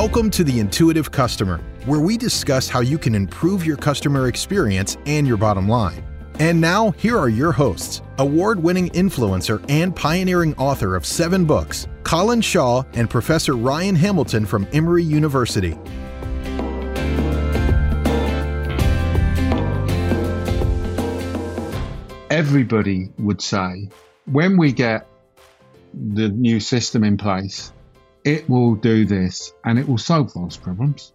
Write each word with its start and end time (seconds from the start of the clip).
Welcome 0.00 0.30
to 0.30 0.44
the 0.44 0.60
Intuitive 0.60 1.10
Customer, 1.10 1.58
where 1.84 1.98
we 1.98 2.16
discuss 2.16 2.68
how 2.68 2.78
you 2.78 2.98
can 2.98 3.16
improve 3.16 3.66
your 3.66 3.76
customer 3.76 4.28
experience 4.28 4.96
and 5.06 5.26
your 5.26 5.36
bottom 5.36 5.68
line. 5.68 6.04
And 6.38 6.60
now, 6.60 6.92
here 6.92 7.18
are 7.18 7.28
your 7.28 7.50
hosts 7.50 8.00
award 8.18 8.62
winning 8.62 8.90
influencer 8.90 9.60
and 9.68 9.96
pioneering 9.96 10.54
author 10.54 10.94
of 10.94 11.04
seven 11.04 11.44
books, 11.44 11.88
Colin 12.04 12.40
Shaw 12.40 12.84
and 12.92 13.10
Professor 13.10 13.56
Ryan 13.56 13.96
Hamilton 13.96 14.46
from 14.46 14.68
Emory 14.72 15.02
University. 15.02 15.76
Everybody 22.30 23.08
would 23.18 23.42
say 23.42 23.88
when 24.26 24.56
we 24.58 24.70
get 24.70 25.08
the 25.92 26.28
new 26.28 26.60
system 26.60 27.02
in 27.02 27.16
place, 27.16 27.72
it 28.24 28.48
will 28.48 28.74
do 28.74 29.04
this 29.04 29.52
and 29.64 29.78
it 29.78 29.88
will 29.88 29.98
solve 29.98 30.32
those 30.34 30.56
problems. 30.56 31.12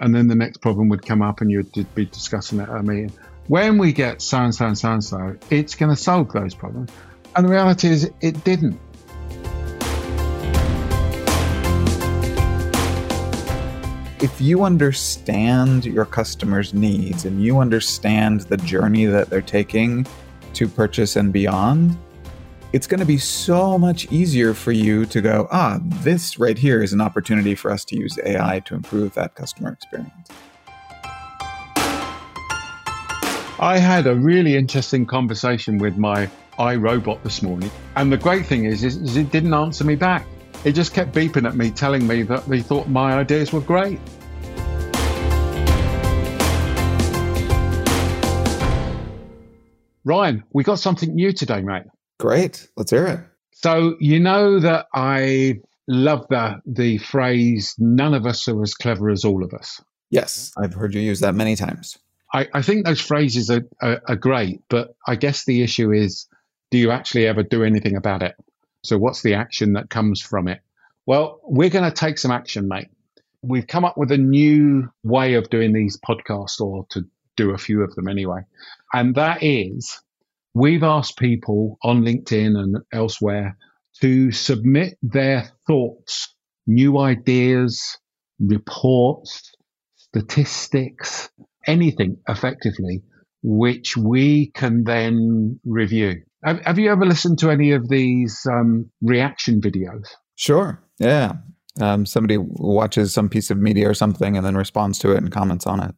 And 0.00 0.14
then 0.14 0.28
the 0.28 0.34
next 0.34 0.58
problem 0.58 0.88
would 0.88 1.04
come 1.04 1.22
up 1.22 1.40
and 1.40 1.50
you'd 1.50 1.72
be 1.94 2.06
discussing 2.06 2.60
it 2.60 2.68
at 2.68 2.76
a 2.76 2.82
meeting. 2.82 3.12
When 3.48 3.78
we 3.78 3.92
get 3.92 4.22
so 4.22 4.38
and 4.38 4.54
so 4.54 4.66
and 4.66 4.78
so 4.78 4.92
and 4.92 5.04
so, 5.04 5.36
it's 5.50 5.74
going 5.74 5.94
to 5.94 6.00
solve 6.00 6.32
those 6.32 6.54
problems. 6.54 6.90
And 7.34 7.46
the 7.46 7.50
reality 7.50 7.88
is, 7.88 8.10
it 8.20 8.44
didn't. 8.44 8.78
If 14.20 14.40
you 14.40 14.62
understand 14.62 15.84
your 15.84 16.04
customers' 16.04 16.72
needs 16.72 17.24
and 17.24 17.42
you 17.42 17.58
understand 17.58 18.42
the 18.42 18.56
journey 18.58 19.06
that 19.06 19.30
they're 19.30 19.42
taking 19.42 20.06
to 20.54 20.68
purchase 20.68 21.16
and 21.16 21.32
beyond, 21.32 21.96
it's 22.72 22.86
going 22.86 23.00
to 23.00 23.06
be 23.06 23.18
so 23.18 23.76
much 23.76 24.10
easier 24.10 24.54
for 24.54 24.72
you 24.72 25.04
to 25.04 25.20
go, 25.20 25.46
ah, 25.50 25.78
this 25.82 26.38
right 26.38 26.56
here 26.56 26.82
is 26.82 26.94
an 26.94 27.02
opportunity 27.02 27.54
for 27.54 27.70
us 27.70 27.84
to 27.84 27.96
use 27.96 28.18
AI 28.24 28.60
to 28.60 28.74
improve 28.74 29.12
that 29.12 29.34
customer 29.34 29.72
experience. 29.72 30.30
I 33.58 33.78
had 33.78 34.06
a 34.06 34.14
really 34.14 34.56
interesting 34.56 35.04
conversation 35.04 35.76
with 35.76 35.98
my 35.98 36.30
iRobot 36.58 37.22
this 37.22 37.42
morning. 37.42 37.70
And 37.94 38.10
the 38.10 38.16
great 38.16 38.46
thing 38.46 38.64
is, 38.64 38.82
is, 38.82 39.16
it 39.16 39.30
didn't 39.30 39.52
answer 39.52 39.84
me 39.84 39.94
back. 39.94 40.26
It 40.64 40.72
just 40.72 40.94
kept 40.94 41.14
beeping 41.14 41.46
at 41.46 41.54
me, 41.54 41.70
telling 41.70 42.06
me 42.06 42.22
that 42.22 42.46
they 42.46 42.62
thought 42.62 42.88
my 42.88 43.12
ideas 43.12 43.52
were 43.52 43.60
great. 43.60 44.00
Ryan, 50.04 50.42
we 50.52 50.64
got 50.64 50.78
something 50.78 51.14
new 51.14 51.32
today, 51.32 51.60
mate. 51.60 51.84
Great. 52.22 52.68
Let's 52.76 52.92
hear 52.92 53.08
it. 53.08 53.18
So, 53.50 53.96
you 53.98 54.20
know 54.20 54.60
that 54.60 54.86
I 54.94 55.58
love 55.88 56.28
the, 56.30 56.60
the 56.64 56.98
phrase, 56.98 57.74
none 57.80 58.14
of 58.14 58.26
us 58.26 58.46
are 58.46 58.62
as 58.62 58.74
clever 58.74 59.10
as 59.10 59.24
all 59.24 59.42
of 59.42 59.52
us. 59.52 59.82
Yes, 60.08 60.52
I've 60.56 60.72
heard 60.72 60.94
you 60.94 61.00
use 61.00 61.18
that 61.18 61.34
many 61.34 61.56
times. 61.56 61.98
I, 62.32 62.46
I 62.54 62.62
think 62.62 62.86
those 62.86 63.00
phrases 63.00 63.50
are, 63.50 63.62
are, 63.80 64.00
are 64.06 64.14
great, 64.14 64.60
but 64.68 64.94
I 65.04 65.16
guess 65.16 65.44
the 65.44 65.62
issue 65.62 65.90
is 65.90 66.28
do 66.70 66.78
you 66.78 66.92
actually 66.92 67.26
ever 67.26 67.42
do 67.42 67.64
anything 67.64 67.96
about 67.96 68.22
it? 68.22 68.36
So, 68.84 68.98
what's 68.98 69.22
the 69.22 69.34
action 69.34 69.72
that 69.72 69.90
comes 69.90 70.20
from 70.20 70.46
it? 70.46 70.60
Well, 71.06 71.40
we're 71.42 71.70
going 71.70 71.90
to 71.90 71.96
take 71.96 72.18
some 72.18 72.30
action, 72.30 72.68
mate. 72.68 72.90
We've 73.42 73.66
come 73.66 73.84
up 73.84 73.98
with 73.98 74.12
a 74.12 74.18
new 74.18 74.92
way 75.02 75.34
of 75.34 75.50
doing 75.50 75.72
these 75.72 75.98
podcasts, 75.98 76.60
or 76.60 76.86
to 76.90 77.04
do 77.36 77.50
a 77.50 77.58
few 77.58 77.82
of 77.82 77.96
them 77.96 78.06
anyway. 78.06 78.42
And 78.92 79.16
that 79.16 79.42
is 79.42 80.00
we've 80.54 80.82
asked 80.82 81.18
people 81.18 81.78
on 81.82 82.02
LinkedIn 82.02 82.56
and 82.56 82.78
elsewhere 82.92 83.56
to 84.00 84.32
submit 84.32 84.98
their 85.02 85.50
thoughts, 85.66 86.34
new 86.66 86.98
ideas, 86.98 87.98
reports, 88.38 89.52
statistics, 89.96 91.30
anything 91.66 92.16
effectively, 92.28 93.02
which 93.42 93.96
we 93.96 94.50
can 94.54 94.84
then 94.84 95.60
review. 95.64 96.22
Have, 96.44 96.60
have 96.62 96.78
you 96.78 96.90
ever 96.90 97.06
listened 97.06 97.38
to 97.40 97.50
any 97.50 97.72
of 97.72 97.88
these 97.88 98.46
um, 98.50 98.90
reaction 99.00 99.60
videos? 99.60 100.08
Sure. 100.34 100.82
Yeah. 100.98 101.34
Um, 101.80 102.04
somebody 102.04 102.36
watches 102.38 103.14
some 103.14 103.28
piece 103.28 103.50
of 103.50 103.58
media 103.58 103.88
or 103.88 103.94
something 103.94 104.36
and 104.36 104.44
then 104.44 104.56
responds 104.56 104.98
to 105.00 105.12
it 105.12 105.18
and 105.18 105.32
comments 105.32 105.66
on 105.66 105.80
it. 105.82 105.94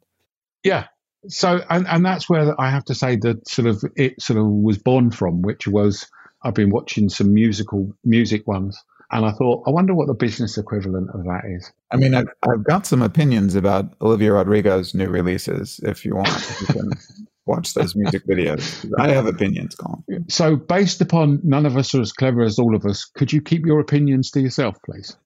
Yeah, 0.63 0.87
so 1.29 1.61
and, 1.71 1.87
and 1.87 2.05
that's 2.05 2.29
where 2.29 2.59
I 2.61 2.71
have 2.71 2.85
to 2.87 2.95
say 2.95 3.17
that 3.17 3.49
sort 3.49 3.69
of 3.69 3.85
it 3.97 4.21
sort 4.21 4.39
of 4.39 4.47
was 4.47 4.79
born 4.79 5.11
from, 5.11 5.43
which 5.43 5.67
was 5.67 6.07
I've 6.43 6.55
been 6.55 6.71
watching 6.71 7.09
some 7.09 7.33
musical 7.33 7.95
music 8.05 8.47
ones, 8.47 8.83
and 9.11 9.25
I 9.25 9.33
thought 9.33 9.65
I 9.67 9.71
wonder 9.71 9.95
what 9.95 10.07
the 10.07 10.15
business 10.15 10.59
equivalent 10.59 11.11
of 11.11 11.25
that 11.25 11.43
is. 11.47 11.73
I 11.91 11.97
mean, 11.97 12.15
I've, 12.15 12.29
I've 12.43 12.65
got 12.65 12.87
some 12.87 13.03
opinions 13.03 13.55
about 13.55 13.95
Olivia 14.01 14.33
Rodrigo's 14.33 14.95
new 14.95 15.09
releases. 15.09 15.81
If 15.83 16.05
you 16.05 16.17
want, 16.17 16.59
you 16.61 16.67
can 16.67 16.93
watch 17.47 17.75
those 17.75 17.95
music 17.97 18.27
videos. 18.27 18.91
I 18.99 19.11
have 19.11 19.27
opinions, 19.27 19.75
Colin. 19.75 20.29
So, 20.29 20.57
based 20.57 21.01
upon 21.01 21.41
none 21.43 21.67
of 21.67 21.77
us 21.77 21.95
are 21.95 22.01
as 22.01 22.13
clever 22.13 22.43
as 22.43 22.59
all 22.59 22.75
of 22.75 22.85
us, 22.85 23.05
could 23.05 23.33
you 23.33 23.41
keep 23.41 23.65
your 23.65 23.81
opinions 23.81 24.31
to 24.33 24.41
yourself, 24.41 24.77
please? 24.85 25.17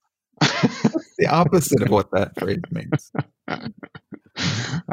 the 1.18 1.26
opposite 1.28 1.82
of 1.82 1.90
what 1.90 2.10
that 2.12 2.38
phrase 2.38 2.60
means. 2.70 3.12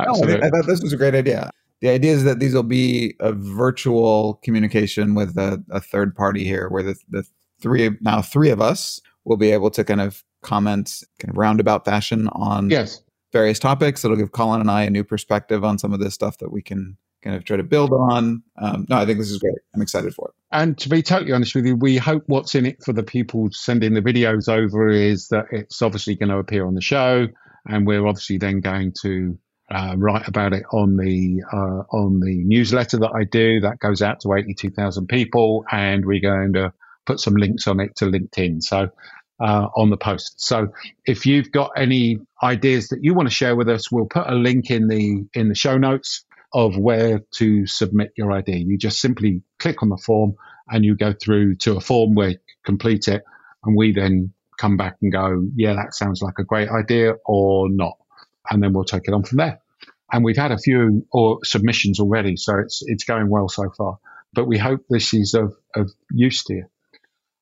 no, 0.06 0.14
I, 0.14 0.48
I 0.48 0.50
thought 0.50 0.68
this 0.68 0.82
was 0.82 0.94
a 0.94 0.98
great 0.98 1.16
idea. 1.16 1.52
The 1.82 1.90
idea 1.90 2.14
is 2.14 2.24
that 2.24 2.40
these 2.40 2.54
will 2.54 2.64
be 2.64 3.16
a 3.20 3.34
virtual 3.34 4.40
communication 4.44 5.14
with 5.14 5.38
a, 5.38 5.64
a 5.70 5.82
third 5.82 6.16
party 6.16 6.44
here, 6.44 6.70
where 6.70 6.84
the, 6.84 6.96
the 7.10 7.24
three 7.62 7.90
now 8.02 8.22
three 8.22 8.50
of 8.50 8.62
us 8.62 9.00
will 9.26 9.38
be 9.38 9.52
able 9.52 9.70
to 9.72 9.84
kind 9.84 10.02
of 10.02 10.24
comment 10.42 11.04
kind 11.20 11.32
of 11.32 11.38
roundabout 11.38 11.84
fashion 11.84 12.28
on 12.30 12.70
yes. 12.70 13.02
various 13.34 13.60
topics. 13.60 14.06
It'll 14.06 14.18
give 14.18 14.32
Colin 14.32 14.62
and 14.62 14.72
I 14.72 14.84
a 14.84 14.90
new 14.90 15.04
perspective 15.04 15.64
on 15.64 15.78
some 15.78 15.94
of 15.94 16.00
this 16.00 16.14
stuff 16.14 16.38
that 16.38 16.52
we 16.52 16.62
can 16.62 16.98
kind 17.24 17.36
of 17.36 17.44
try 17.44 17.58
to 17.58 17.64
build 17.64 17.92
on. 17.92 18.44
Um, 18.62 18.86
no, 18.88 18.98
I 18.98 19.06
think 19.06 19.18
this 19.18 19.32
is 19.32 19.40
great. 19.40 19.56
I'm 19.74 19.82
excited 19.82 20.14
for 20.14 20.30
it. 20.30 20.34
And 20.52 20.78
to 20.78 20.88
be 20.88 21.02
totally 21.02 21.34
honest 21.34 21.56
with 21.56 21.66
you, 21.66 21.76
we 21.76 21.98
hope 21.98 22.24
what's 22.28 22.54
in 22.54 22.68
it 22.68 22.84
for 22.84 22.94
the 22.94 23.04
people 23.04 23.50
sending 23.52 23.96
the 23.96 24.02
videos 24.02 24.48
over 24.48 24.90
is 24.90 25.28
that 25.30 25.46
it's 25.52 25.82
obviously 25.82 26.16
going 26.16 26.30
to 26.30 26.38
appear 26.38 26.68
on 26.68 26.76
the 26.76 26.82
show 26.82 27.28
and 27.68 27.88
we're 27.88 28.06
obviously 28.06 28.38
then 28.38 28.60
going 28.60 28.94
to 29.02 29.38
uh, 29.70 29.96
write 29.98 30.28
about 30.28 30.54
it 30.54 30.64
on 30.72 30.98
the 30.98 31.44
uh, 31.52 31.84
on 31.96 32.20
the 32.20 32.44
newsletter 32.44 32.98
that 33.00 33.12
I 33.12 33.24
do. 33.24 33.62
That 33.62 33.80
goes 33.80 34.02
out 34.02 34.20
to 34.22 34.34
eighty 34.34 34.54
two 34.54 34.70
thousand 34.70 35.08
people, 35.08 35.66
and 35.72 36.06
we're 36.06 36.22
going 36.22 36.54
to 36.54 36.74
put 37.06 37.20
some 37.20 37.36
links 37.36 37.68
on 37.68 37.80
it 37.80 37.96
to 37.98 38.06
LinkedIn. 38.06 38.64
So. 38.64 38.90
Uh, 39.38 39.68
on 39.76 39.90
the 39.90 39.98
post. 39.98 40.36
So 40.38 40.70
if 41.06 41.26
you've 41.26 41.52
got 41.52 41.72
any 41.76 42.20
ideas 42.42 42.88
that 42.88 43.00
you 43.02 43.14
want 43.14 43.28
to 43.28 43.36
share 43.36 43.54
with 43.54 43.68
us, 43.68 43.92
we'll 43.92 44.06
put 44.06 44.26
a 44.26 44.34
link 44.34 44.72
in 44.72 44.88
the 44.88 45.26
in 45.34 45.50
the 45.50 45.56
show 45.56 45.78
notes 45.78 46.24
of 46.54 46.78
where 46.78 47.20
to 47.32 47.68
submit 47.68 48.14
your 48.16 48.32
idea. 48.32 48.64
You 48.66 48.78
just 48.78 49.02
simply 49.02 49.42
click 49.60 49.84
on 49.84 49.90
the 49.90 49.98
form 49.98 50.36
and 50.70 50.86
you 50.86 50.96
go 50.96 51.12
through 51.12 51.58
to 51.58 51.76
a 51.76 51.82
form 51.82 52.16
where 52.16 52.30
you 52.30 52.38
complete 52.66 53.10
it, 53.10 53.24
and 53.66 53.76
we 53.76 53.92
then 53.92 54.32
come 54.58 54.78
back 54.78 54.96
and 55.02 55.12
go, 55.12 55.46
yeah, 55.54 55.74
that 55.74 55.94
sounds 55.94 56.22
like 56.22 56.36
a 56.40 56.46
great 56.46 56.70
idea 56.70 57.16
or 57.26 57.68
not. 57.70 57.98
And 58.50 58.62
then 58.62 58.74
we'll 58.74 58.84
take 58.84 59.04
it 59.06 59.14
on 59.14 59.24
from 59.24 59.38
there. 59.38 59.60
And 60.12 60.24
we've 60.24 60.38
had 60.38 60.52
a 60.52 60.58
few 60.58 61.06
or 61.12 61.40
submissions 61.44 62.00
already, 62.00 62.38
so 62.38 62.60
it's 62.60 62.84
it's 62.86 63.04
going 63.04 63.30
well 63.30 63.50
so 63.50 63.70
far. 63.76 63.98
But 64.34 64.48
we 64.48 64.58
hope 64.58 64.82
this 64.90 65.14
is 65.14 65.34
of, 65.34 65.56
of 65.76 65.92
use 66.12 66.44
to 66.46 66.54
you. 66.54 66.66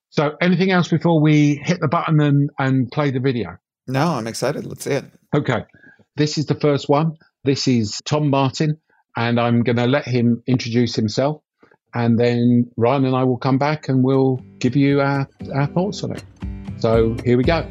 So 0.09 0.35
anything 0.39 0.71
else 0.71 0.87
before 0.87 1.19
we 1.21 1.55
hit 1.55 1.79
the 1.81 1.87
button 1.87 2.21
and, 2.21 2.49
and 2.59 2.89
play 2.91 3.09
the 3.11 3.19
video? 3.19 3.57
No, 3.87 4.09
I'm 4.09 4.27
excited. 4.27 4.65
Let's 4.65 4.83
see 4.83 4.91
it. 4.91 5.05
Okay. 5.35 5.65
This 6.15 6.37
is 6.37 6.45
the 6.45 6.55
first 6.55 6.87
one. 6.87 7.17
This 7.43 7.67
is 7.67 7.99
Tom 8.05 8.29
Martin, 8.29 8.77
and 9.17 9.39
I'm 9.39 9.63
going 9.63 9.77
to 9.77 9.87
let 9.87 10.05
him 10.05 10.43
introduce 10.45 10.95
himself. 10.95 11.41
And 11.95 12.19
then 12.19 12.71
Ryan 12.77 13.05
and 13.05 13.15
I 13.15 13.23
will 13.23 13.37
come 13.37 13.57
back 13.57 13.89
and 13.89 14.03
we'll 14.03 14.37
give 14.59 14.75
you 14.75 15.01
our, 15.01 15.27
our 15.53 15.67
thoughts 15.67 16.03
on 16.03 16.15
it. 16.15 16.23
So 16.77 17.15
here 17.25 17.37
we 17.37 17.43
go. 17.43 17.67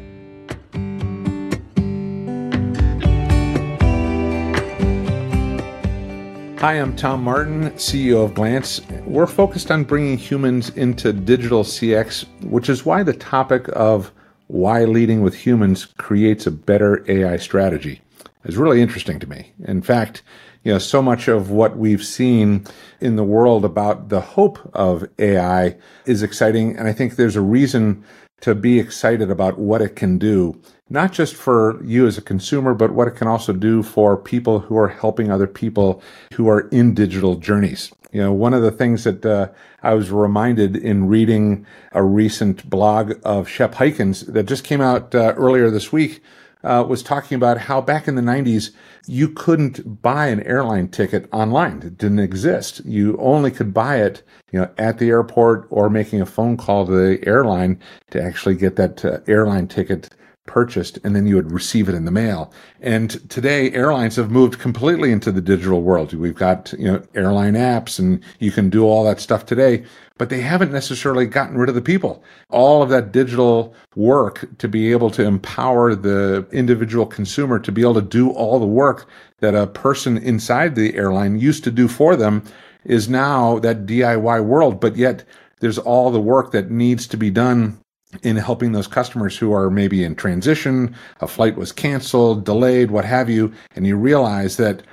Hi, 6.63 6.75
I'm 6.75 6.95
Tom 6.95 7.25
Martin, 7.25 7.71
CEO 7.71 8.23
of 8.23 8.35
Glance. 8.35 8.79
We're 9.05 9.27
focused 9.27 9.69
on 9.69 9.83
bringing 9.83 10.17
humans 10.17 10.69
into 10.69 11.11
digital 11.11 11.65
CX, 11.65 12.25
which 12.41 12.69
is 12.69 12.85
why 12.85 13.03
the 13.03 13.11
topic 13.11 13.65
of 13.73 14.13
why 14.47 14.85
leading 14.85 15.21
with 15.23 15.35
humans 15.35 15.87
creates 15.97 16.47
a 16.47 16.51
better 16.51 17.03
AI 17.11 17.35
strategy 17.35 18.01
is 18.45 18.55
really 18.55 18.81
interesting 18.81 19.19
to 19.19 19.27
me. 19.27 19.51
In 19.65 19.81
fact, 19.81 20.23
you 20.63 20.71
know, 20.71 20.79
so 20.79 21.01
much 21.01 21.27
of 21.27 21.51
what 21.51 21.75
we've 21.75 22.01
seen 22.01 22.65
in 23.01 23.17
the 23.17 23.25
world 23.25 23.65
about 23.65 24.07
the 24.07 24.21
hope 24.21 24.57
of 24.73 25.05
AI 25.19 25.75
is 26.05 26.23
exciting. 26.23 26.77
And 26.77 26.87
I 26.87 26.93
think 26.93 27.17
there's 27.17 27.35
a 27.35 27.41
reason 27.41 28.05
to 28.43 28.53
be 28.53 28.77
excited 28.77 29.31
about 29.31 29.57
what 29.57 29.81
it 29.81 29.95
can 29.95 30.17
do, 30.17 30.59
not 30.89 31.13
just 31.13 31.33
for 31.33 31.81
you 31.81 32.05
as 32.05 32.17
a 32.17 32.21
consumer, 32.21 32.73
but 32.73 32.91
what 32.91 33.07
it 33.07 33.15
can 33.15 33.25
also 33.25 33.53
do 33.53 33.81
for 33.81 34.17
people 34.17 34.59
who 34.59 34.77
are 34.77 34.89
helping 34.89 35.31
other 35.31 35.47
people 35.47 36.03
who 36.33 36.49
are 36.49 36.67
in 36.67 36.93
digital 36.93 37.37
journeys. 37.37 37.93
You 38.11 38.21
know, 38.21 38.33
one 38.33 38.53
of 38.53 38.61
the 38.61 38.69
things 38.69 39.05
that 39.05 39.25
uh, 39.25 39.47
I 39.81 39.93
was 39.93 40.11
reminded 40.11 40.75
in 40.75 41.07
reading 41.07 41.65
a 41.93 42.03
recent 42.03 42.69
blog 42.69 43.13
of 43.23 43.47
Shep 43.47 43.75
Hyken's 43.75 44.25
that 44.25 44.43
just 44.43 44.65
came 44.65 44.81
out 44.81 45.15
uh, 45.15 45.33
earlier 45.37 45.69
this 45.69 45.93
week 45.93 46.21
uh, 46.63 46.85
was 46.87 47.03
talking 47.03 47.35
about 47.35 47.57
how 47.57 47.81
back 47.81 48.07
in 48.07 48.15
the 48.15 48.21
90s, 48.21 48.71
you 49.05 49.29
couldn't 49.29 50.01
buy 50.01 50.27
an 50.27 50.41
airline 50.43 50.87
ticket 50.87 51.27
online. 51.33 51.81
It 51.81 51.97
didn't 51.97 52.19
exist. 52.19 52.83
You 52.85 53.17
only 53.17 53.51
could 53.51 53.73
buy 53.73 53.97
it, 53.97 54.23
you 54.51 54.59
know, 54.59 54.71
at 54.77 54.97
the 54.97 55.09
airport 55.09 55.67
or 55.69 55.89
making 55.89 56.21
a 56.21 56.25
phone 56.25 56.57
call 56.57 56.85
to 56.85 56.91
the 56.91 57.27
airline 57.27 57.79
to 58.11 58.21
actually 58.21 58.55
get 58.55 58.75
that 58.77 59.03
uh, 59.03 59.19
airline 59.27 59.67
ticket 59.67 60.09
purchased 60.45 60.99
and 61.03 61.15
then 61.15 61.25
you 61.25 61.35
would 61.35 61.51
receive 61.51 61.87
it 61.87 61.95
in 61.95 62.05
the 62.05 62.11
mail. 62.11 62.51
And 62.81 63.29
today 63.29 63.71
airlines 63.71 64.17
have 64.17 64.29
moved 64.29 64.59
completely 64.59 65.11
into 65.11 65.31
the 65.31 65.41
digital 65.41 65.81
world. 65.81 66.13
We've 66.13 66.35
got, 66.35 66.73
you 66.77 66.91
know, 66.91 67.03
airline 67.15 67.53
apps 67.53 67.97
and 67.97 68.23
you 68.39 68.51
can 68.51 68.69
do 68.69 68.83
all 68.83 69.05
that 69.05 69.21
stuff 69.21 69.45
today, 69.45 69.85
but 70.17 70.29
they 70.29 70.41
haven't 70.41 70.71
necessarily 70.71 71.25
gotten 71.25 71.57
rid 71.57 71.69
of 71.69 71.75
the 71.75 71.81
people. 71.81 72.23
All 72.49 72.83
of 72.83 72.89
that 72.89 73.11
digital 73.11 73.73
work 73.95 74.45
to 74.57 74.67
be 74.67 74.91
able 74.91 75.09
to 75.11 75.23
empower 75.23 75.95
the 75.95 76.45
individual 76.51 77.05
consumer 77.05 77.57
to 77.59 77.71
be 77.71 77.81
able 77.81 77.95
to 77.95 78.01
do 78.01 78.29
all 78.31 78.59
the 78.59 78.65
work 78.65 79.07
that 79.39 79.55
a 79.55 79.67
person 79.67 80.17
inside 80.17 80.75
the 80.75 80.95
airline 80.95 81.39
used 81.39 81.63
to 81.63 81.71
do 81.71 81.87
for 81.87 82.15
them 82.15 82.43
is 82.83 83.07
now 83.07 83.59
that 83.59 83.85
DIY 83.85 84.43
world, 84.43 84.81
but 84.81 84.97
yet 84.97 85.23
there's 85.61 85.77
all 85.77 86.11
the 86.11 86.19
work 86.19 86.51
that 86.51 86.69
needs 86.69 87.07
to 87.07 87.15
be 87.15 87.29
done 87.29 87.79
in 88.21 88.37
helping 88.37 88.71
those 88.71 88.87
customers 88.87 89.37
who 89.37 89.53
are 89.53 89.69
maybe 89.69 90.03
in 90.03 90.15
transition, 90.15 90.95
a 91.21 91.27
flight 91.27 91.55
was 91.55 91.71
canceled, 91.71 92.45
delayed, 92.45 92.91
what 92.91 93.05
have 93.05 93.29
you, 93.29 93.51
and 93.75 93.87
you 93.87 93.95
realize 93.95 94.57
that 94.57 94.83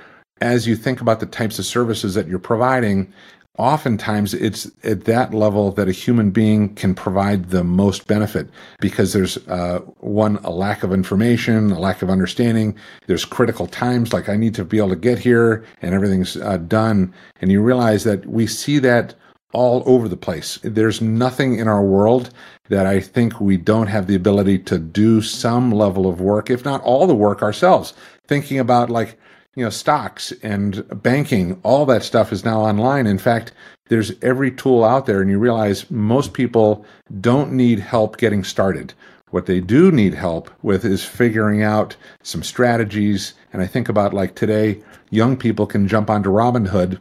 as 0.41 0.67
you 0.67 0.75
think 0.75 1.01
about 1.01 1.19
the 1.19 1.25
types 1.25 1.59
of 1.59 1.65
services 1.65 2.15
that 2.15 2.27
you're 2.27 2.39
providing, 2.39 3.13
oftentimes 3.57 4.33
it's 4.33 4.71
at 4.83 5.03
that 5.05 5.33
level 5.33 5.71
that 5.71 5.89
a 5.89 5.91
human 5.91 6.31
being 6.31 6.73
can 6.75 6.95
provide 6.95 7.49
the 7.49 7.63
most 7.63 8.07
benefit 8.07 8.49
because 8.79 9.11
there's 9.11 9.37
uh, 9.49 9.79
one 9.99 10.37
a 10.37 10.49
lack 10.49 10.83
of 10.83 10.93
information 10.93 11.69
a 11.71 11.79
lack 11.79 12.01
of 12.01 12.09
understanding 12.09 12.73
there's 13.07 13.25
critical 13.25 13.67
times 13.67 14.13
like 14.13 14.29
i 14.29 14.37
need 14.37 14.55
to 14.55 14.63
be 14.63 14.77
able 14.77 14.89
to 14.89 14.95
get 14.95 15.19
here 15.19 15.65
and 15.81 15.93
everything's 15.93 16.37
uh, 16.37 16.57
done 16.57 17.13
and 17.41 17.51
you 17.51 17.61
realize 17.61 18.05
that 18.05 18.25
we 18.25 18.47
see 18.47 18.79
that 18.79 19.13
all 19.53 19.83
over 19.85 20.07
the 20.07 20.17
place. 20.17 20.59
There's 20.63 21.01
nothing 21.01 21.59
in 21.59 21.67
our 21.67 21.83
world 21.83 22.31
that 22.69 22.85
I 22.85 22.99
think 22.99 23.41
we 23.41 23.57
don't 23.57 23.87
have 23.87 24.07
the 24.07 24.15
ability 24.15 24.59
to 24.59 24.79
do 24.79 25.21
some 25.21 25.71
level 25.71 26.07
of 26.07 26.21
work, 26.21 26.49
if 26.49 26.63
not 26.63 26.81
all 26.83 27.07
the 27.07 27.15
work 27.15 27.41
ourselves. 27.41 27.93
Thinking 28.27 28.59
about 28.59 28.89
like, 28.89 29.19
you 29.55 29.63
know, 29.63 29.69
stocks 29.69 30.31
and 30.43 30.85
banking, 31.03 31.59
all 31.63 31.85
that 31.87 32.03
stuff 32.03 32.31
is 32.31 32.45
now 32.45 32.61
online. 32.61 33.07
In 33.07 33.17
fact, 33.17 33.51
there's 33.89 34.13
every 34.21 34.51
tool 34.51 34.85
out 34.85 35.05
there, 35.05 35.19
and 35.19 35.29
you 35.29 35.37
realize 35.37 35.91
most 35.91 36.33
people 36.33 36.85
don't 37.19 37.51
need 37.51 37.79
help 37.79 38.15
getting 38.15 38.45
started. 38.45 38.93
What 39.31 39.45
they 39.45 39.59
do 39.59 39.91
need 39.91 40.13
help 40.13 40.49
with 40.61 40.85
is 40.85 41.03
figuring 41.03 41.61
out 41.61 41.97
some 42.23 42.43
strategies. 42.43 43.33
And 43.51 43.61
I 43.61 43.67
think 43.67 43.89
about 43.89 44.13
like 44.13 44.35
today, 44.35 44.81
young 45.09 45.35
people 45.35 45.65
can 45.65 45.87
jump 45.89 46.09
onto 46.09 46.29
Robinhood 46.29 46.99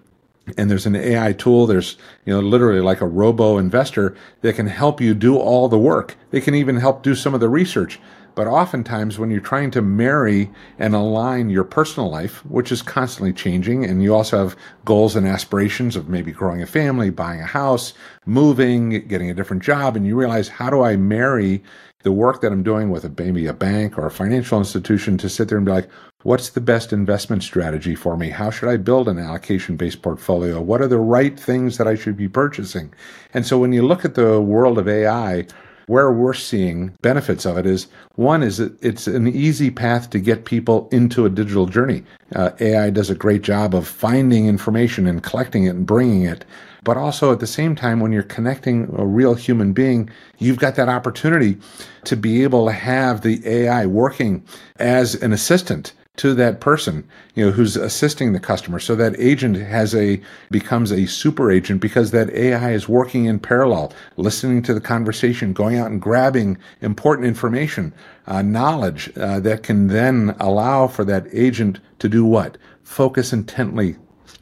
and 0.57 0.71
there's 0.71 0.87
an 0.87 0.97
AI 0.97 1.33
tool. 1.33 1.67
There's, 1.67 1.97
you 2.25 2.33
know, 2.33 2.41
literally 2.41 2.81
like 2.81 3.01
a 3.01 3.07
robo 3.07 3.59
investor 3.59 4.17
that 4.41 4.57
can 4.57 4.67
help 4.67 5.01
you 5.01 5.15
do 5.15 5.37
all 5.37 5.69
the 5.69 5.79
work. 5.79 6.17
They 6.31 6.41
can 6.41 6.55
even 6.55 6.77
help 6.77 7.03
do 7.03 7.15
some 7.15 7.35
of 7.35 7.41
the 7.41 7.49
research. 7.49 8.01
But 8.35 8.47
oftentimes, 8.47 9.19
when 9.19 9.31
you're 9.31 9.41
trying 9.41 9.71
to 9.73 9.83
marry 9.83 10.51
and 10.79 10.95
align 10.95 11.51
your 11.51 11.65
personal 11.65 12.09
life, 12.09 12.45
which 12.47 12.71
is 12.71 12.81
constantly 12.81 13.33
changing, 13.33 13.85
and 13.85 14.03
you 14.03 14.15
also 14.15 14.39
have 14.39 14.57
goals 14.85 15.17
and 15.17 15.27
aspirations 15.27 15.97
of 15.97 16.09
maybe 16.09 16.33
growing 16.33 16.63
a 16.63 16.67
family, 16.67 17.11
buying 17.11 17.41
a 17.41 17.47
house, 17.47 17.93
moving, 18.27 19.07
getting 19.09 19.31
a 19.31 19.35
different 19.35 19.63
job, 19.63 19.97
and 19.97 20.07
you 20.07 20.17
realize, 20.17 20.49
how 20.49 20.71
do 20.71 20.81
I 20.83 20.97
marry 20.97 21.63
the 22.03 22.13
work 22.13 22.41
that 22.41 22.53
I'm 22.53 22.63
doing 22.63 22.91
with 22.91 23.05
a, 23.05 23.13
maybe 23.17 23.47
a 23.47 23.53
bank 23.53 23.99
or 23.99 24.07
a 24.07 24.11
financial 24.11 24.59
institution 24.59 25.19
to 25.19 25.29
sit 25.29 25.49
there 25.49 25.59
and 25.59 25.67
be 25.67 25.73
like, 25.73 25.89
What's 26.23 26.51
the 26.51 26.61
best 26.61 26.93
investment 26.93 27.43
strategy 27.43 27.95
for 27.95 28.15
me? 28.15 28.29
How 28.29 28.51
should 28.51 28.69
I 28.69 28.77
build 28.77 29.09
an 29.09 29.19
allocation 29.19 29.77
based 29.77 30.03
portfolio? 30.03 30.61
What 30.61 30.83
are 30.83 30.87
the 30.87 30.99
right 30.99 31.41
things 31.41 31.79
that 31.79 31.89
I 31.89 31.95
should 31.95 32.15
be 32.15 32.29
purchasing? 32.29 32.93
And 33.33 33.47
so 33.47 33.59
when 33.59 33.73
you 33.73 33.87
look 33.87 34.05
at 34.05 34.17
the 34.17 34.39
world 34.39 34.77
of 34.77 34.87
AI, 34.87 35.47
where 35.87 36.13
we're 36.13 36.35
seeing 36.35 36.93
benefits 37.01 37.47
of 37.47 37.57
it 37.57 37.65
is 37.65 37.89
one 38.17 38.43
is 38.43 38.59
that 38.59 38.73
it's 38.85 39.07
an 39.07 39.27
easy 39.27 39.71
path 39.71 40.11
to 40.11 40.21
get 40.21 40.45
people 40.45 40.89
into 40.93 41.25
a 41.25 41.31
digital 41.31 41.67
journey. 41.67 42.05
Uh, 42.35 42.51
AI 42.61 42.91
does 42.91 43.09
a 43.09 43.15
great 43.15 43.43
job 43.43 43.75
of 43.75 43.89
finding 43.89 44.47
information 44.47 45.07
and 45.07 45.23
collecting 45.23 45.65
it 45.65 45.71
and 45.71 45.87
bringing 45.87 46.23
it. 46.23 46.45
But 46.83 46.97
also 46.97 47.33
at 47.33 47.41
the 47.41 47.47
same 47.47 47.75
time, 47.75 48.01
when 48.01 48.13
you're 48.13 48.23
connecting 48.23 48.93
a 48.97 49.05
real 49.05 49.35
human 49.35 49.73
being, 49.73 50.11
you've 50.39 50.59
got 50.59 50.77
that 50.77 50.89
opportunity 50.89 51.59
to 52.05 52.17
be 52.17 52.43
able 52.43 52.67
to 52.67 52.73
have 52.73 53.21
the 53.21 53.47
AI 53.47 53.87
working 53.87 54.45
as 54.77 55.15
an 55.17 55.33
assistant 55.33 55.93
to 56.17 56.35
that 56.35 56.61
person, 56.61 57.09
you 57.35 57.47
know, 57.47 57.51
who's 57.51 57.77
assisting 57.77 58.33
the 58.33 58.41
customer. 58.41 58.79
So 58.79 58.95
that 58.97 59.19
agent 59.19 59.57
has 59.57 59.95
a, 59.95 60.21
becomes 60.51 60.93
a 60.93 61.07
super 61.07 61.51
agent 61.51 61.81
because 61.81 62.11
that 62.11 62.31
AI 62.31 62.73
is 62.73 62.89
working 62.89 63.25
in 63.25 63.39
parallel, 63.39 63.93
listening 64.17 64.61
to 64.65 64.75
the 64.75 64.83
conversation, 64.83 65.55
going 65.55 65.79
out 65.79 65.91
and 65.91 66.01
grabbing 66.01 66.59
important 66.83 67.27
information, 67.27 67.95
uh, 68.27 68.43
knowledge 68.43 69.11
uh, 69.17 69.41
that 69.41 69.63
can 69.63 69.87
then 69.87 70.35
allow 70.41 70.89
for 70.89 71.05
that 71.05 71.27
agent 71.33 71.81
to 72.01 72.09
do 72.09 72.25
what? 72.25 72.59
Focus 72.83 73.33
intently 73.33 73.97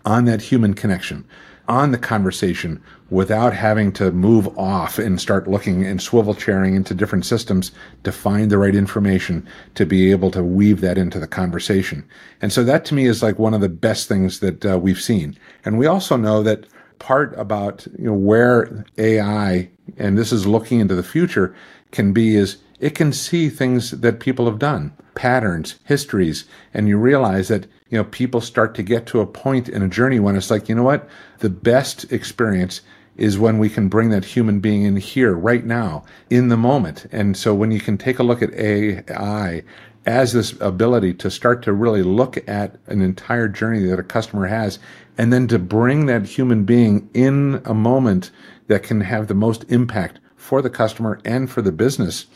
on 0.04 0.24
that 0.24 0.42
human 0.42 0.74
connection 0.74 1.24
on 1.68 1.92
the 1.92 1.98
conversation 1.98 2.82
without 3.10 3.52
having 3.52 3.92
to 3.92 4.10
move 4.10 4.48
off 4.58 4.98
and 4.98 5.20
start 5.20 5.46
looking 5.46 5.84
and 5.84 6.00
swivel 6.00 6.34
chairing 6.34 6.74
into 6.74 6.94
different 6.94 7.24
systems 7.24 7.72
to 8.04 8.10
find 8.10 8.50
the 8.50 8.58
right 8.58 8.74
information 8.74 9.46
to 9.74 9.86
be 9.86 10.10
able 10.10 10.30
to 10.30 10.42
weave 10.42 10.80
that 10.80 10.98
into 10.98 11.18
the 11.18 11.26
conversation. 11.26 12.04
And 12.42 12.52
so 12.52 12.64
that 12.64 12.84
to 12.86 12.94
me 12.94 13.06
is 13.06 13.22
like 13.22 13.38
one 13.38 13.54
of 13.54 13.60
the 13.60 13.68
best 13.68 14.08
things 14.08 14.40
that 14.40 14.64
uh, 14.64 14.78
we've 14.78 15.00
seen. 15.00 15.38
And 15.64 15.78
we 15.78 15.86
also 15.86 16.16
know 16.16 16.42
that 16.42 16.66
part 16.98 17.38
about 17.38 17.86
you 17.98 18.06
know 18.06 18.12
where 18.14 18.84
AI 18.98 19.70
and 19.96 20.18
this 20.18 20.32
is 20.32 20.46
looking 20.46 20.80
into 20.80 20.94
the 20.94 21.02
future 21.02 21.54
can 21.92 22.12
be 22.12 22.34
is 22.34 22.58
it 22.80 22.94
can 22.94 23.12
see 23.12 23.48
things 23.48 23.90
that 23.90 24.20
people 24.20 24.46
have 24.46 24.58
done, 24.58 24.96
patterns, 25.14 25.76
histories, 25.84 26.44
and 26.72 26.88
you 26.88 26.96
realize 26.96 27.48
that 27.48 27.66
you 27.90 27.98
know, 27.98 28.04
people 28.04 28.40
start 28.40 28.74
to 28.74 28.82
get 28.82 29.06
to 29.06 29.20
a 29.20 29.26
point 29.26 29.68
in 29.68 29.82
a 29.82 29.88
journey 29.88 30.20
when 30.20 30.36
it's 30.36 30.50
like, 30.50 30.68
you 30.68 30.74
know 30.74 30.82
what? 30.82 31.08
The 31.38 31.50
best 31.50 32.12
experience 32.12 32.82
is 33.16 33.38
when 33.38 33.58
we 33.58 33.68
can 33.68 33.88
bring 33.88 34.10
that 34.10 34.24
human 34.24 34.60
being 34.60 34.82
in 34.82 34.96
here 34.96 35.34
right 35.34 35.64
now 35.64 36.04
in 36.30 36.48
the 36.48 36.56
moment. 36.56 37.06
And 37.10 37.36
so 37.36 37.54
when 37.54 37.70
you 37.70 37.80
can 37.80 37.98
take 37.98 38.18
a 38.18 38.22
look 38.22 38.42
at 38.42 38.54
AI 38.54 39.62
as 40.06 40.32
this 40.32 40.54
ability 40.60 41.12
to 41.12 41.30
start 41.30 41.62
to 41.62 41.72
really 41.72 42.02
look 42.02 42.38
at 42.48 42.76
an 42.86 43.02
entire 43.02 43.48
journey 43.48 43.84
that 43.86 43.98
a 43.98 44.04
customer 44.04 44.46
has 44.46 44.78
and 45.18 45.32
then 45.32 45.48
to 45.48 45.58
bring 45.58 46.06
that 46.06 46.24
human 46.24 46.64
being 46.64 47.10
in 47.12 47.60
a 47.64 47.74
moment 47.74 48.30
that 48.68 48.84
can 48.84 49.00
have 49.00 49.26
the 49.26 49.34
most 49.34 49.64
impact 49.68 50.20
for 50.36 50.62
the 50.62 50.70
customer 50.70 51.20
and 51.24 51.50
for 51.50 51.60
the 51.60 51.72
business, 51.72 52.26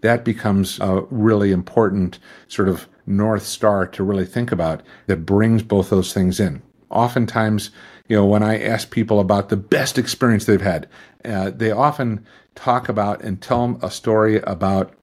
that 0.00 0.24
becomes 0.24 0.80
a 0.80 1.02
really 1.10 1.52
important 1.52 2.18
sort 2.48 2.68
of 2.68 2.88
North 3.06 3.44
Star 3.44 3.86
to 3.86 4.04
really 4.04 4.26
think 4.26 4.52
about 4.52 4.82
that 5.06 5.26
brings 5.26 5.62
both 5.62 5.90
those 5.90 6.12
things 6.12 6.40
in. 6.40 6.62
Oftentimes, 6.90 7.70
you 8.08 8.16
know, 8.16 8.26
when 8.26 8.42
I 8.42 8.62
ask 8.62 8.90
people 8.90 9.20
about 9.20 9.48
the 9.48 9.56
best 9.56 9.98
experience 9.98 10.44
they've 10.44 10.60
had, 10.60 10.88
uh, 11.24 11.50
they 11.50 11.70
often 11.70 12.24
talk 12.54 12.88
about 12.88 13.22
and 13.22 13.40
tell 13.40 13.78
a 13.82 13.90
story 13.90 14.40
about 14.42 14.94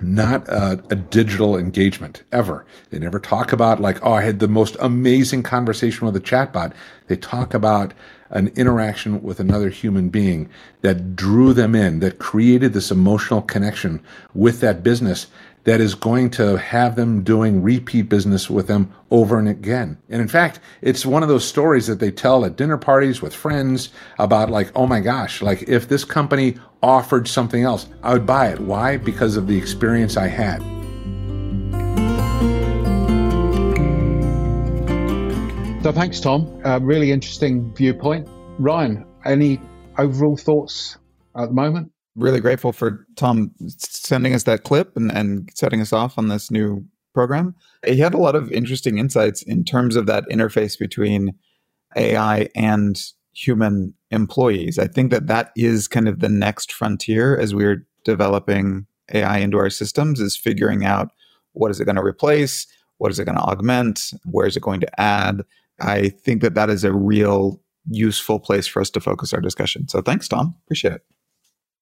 not 0.00 0.46
a, 0.48 0.82
a, 0.90 0.96
digital 0.96 1.56
engagement 1.56 2.24
ever. 2.32 2.66
They 2.90 2.98
never 2.98 3.18
talk 3.18 3.52
about 3.52 3.80
like, 3.80 4.04
oh, 4.04 4.12
I 4.12 4.22
had 4.22 4.38
the 4.38 4.48
most 4.48 4.76
amazing 4.80 5.44
conversation 5.44 6.04
with 6.04 6.16
a 6.16 6.20
chatbot. 6.20 6.72
They 7.06 7.16
talk 7.16 7.54
about 7.54 7.94
an 8.30 8.48
interaction 8.56 9.22
with 9.22 9.38
another 9.38 9.68
human 9.68 10.08
being 10.08 10.48
that 10.82 11.14
drew 11.14 11.52
them 11.52 11.74
in, 11.74 12.00
that 12.00 12.18
created 12.18 12.72
this 12.72 12.90
emotional 12.90 13.40
connection 13.40 14.02
with 14.34 14.60
that 14.60 14.82
business 14.82 15.28
that 15.64 15.80
is 15.80 15.94
going 15.94 16.30
to 16.30 16.56
have 16.56 16.94
them 16.94 17.22
doing 17.22 17.62
repeat 17.62 18.02
business 18.02 18.48
with 18.50 18.66
them 18.66 18.92
over 19.10 19.38
and 19.38 19.48
again. 19.48 19.98
And 20.10 20.20
in 20.20 20.28
fact, 20.28 20.60
it's 20.82 21.06
one 21.06 21.22
of 21.22 21.28
those 21.28 21.44
stories 21.44 21.86
that 21.86 22.00
they 22.00 22.10
tell 22.10 22.44
at 22.44 22.56
dinner 22.56 22.76
parties 22.76 23.22
with 23.22 23.34
friends 23.34 23.88
about 24.18 24.50
like, 24.50 24.70
oh 24.74 24.86
my 24.86 25.00
gosh, 25.00 25.40
like 25.40 25.62
if 25.62 25.88
this 25.88 26.04
company 26.04 26.56
offered 26.82 27.26
something 27.26 27.62
else, 27.62 27.86
I 28.02 28.12
would 28.12 28.26
buy 28.26 28.48
it. 28.48 28.60
Why? 28.60 28.98
Because 28.98 29.36
of 29.36 29.46
the 29.46 29.56
experience 29.56 30.18
I 30.18 30.28
had. 30.28 30.62
So 35.82 35.92
thanks, 35.92 36.20
Tom. 36.20 36.46
Really 36.82 37.10
interesting 37.10 37.74
viewpoint. 37.74 38.28
Ryan, 38.58 39.06
any 39.24 39.60
overall 39.98 40.36
thoughts 40.36 40.98
at 41.36 41.48
the 41.48 41.54
moment? 41.54 41.90
Really 42.16 42.40
grateful 42.40 42.72
for 42.72 43.06
Tom 43.16 43.52
sending 43.68 44.34
us 44.34 44.44
that 44.44 44.64
clip 44.64 44.96
and, 44.96 45.10
and 45.12 45.50
setting 45.54 45.80
us 45.80 45.92
off 45.92 46.16
on 46.18 46.28
this 46.28 46.50
new 46.50 46.84
program. 47.12 47.54
He 47.86 47.98
had 47.98 48.14
a 48.14 48.18
lot 48.18 48.34
of 48.34 48.50
interesting 48.52 48.98
insights 48.98 49.42
in 49.42 49.64
terms 49.64 49.96
of 49.96 50.06
that 50.06 50.24
interface 50.28 50.78
between 50.78 51.34
AI 51.96 52.48
and 52.54 53.00
human 53.32 53.94
employees. 54.10 54.78
I 54.78 54.86
think 54.86 55.10
that 55.10 55.26
that 55.26 55.52
is 55.56 55.88
kind 55.88 56.08
of 56.08 56.20
the 56.20 56.28
next 56.28 56.72
frontier 56.72 57.38
as 57.38 57.54
we're 57.54 57.86
developing 58.04 58.86
AI 59.12 59.38
into 59.38 59.58
our 59.58 59.70
systems 59.70 60.20
is 60.20 60.36
figuring 60.36 60.84
out 60.84 61.10
what 61.52 61.70
is 61.70 61.80
it 61.80 61.84
going 61.84 61.96
to 61.96 62.02
replace? 62.02 62.66
What 62.98 63.10
is 63.10 63.18
it 63.18 63.24
going 63.24 63.36
to 63.36 63.42
augment? 63.42 64.12
Where 64.24 64.46
is 64.46 64.56
it 64.56 64.62
going 64.62 64.80
to 64.80 65.00
add? 65.00 65.42
I 65.80 66.08
think 66.08 66.42
that 66.42 66.54
that 66.54 66.70
is 66.70 66.84
a 66.84 66.92
real 66.92 67.60
useful 67.90 68.38
place 68.38 68.66
for 68.66 68.80
us 68.80 68.90
to 68.90 69.00
focus 69.00 69.32
our 69.34 69.40
discussion. 69.40 69.88
So 69.88 70.00
thanks, 70.00 70.28
Tom. 70.28 70.54
Appreciate 70.64 70.94
it. 70.94 71.13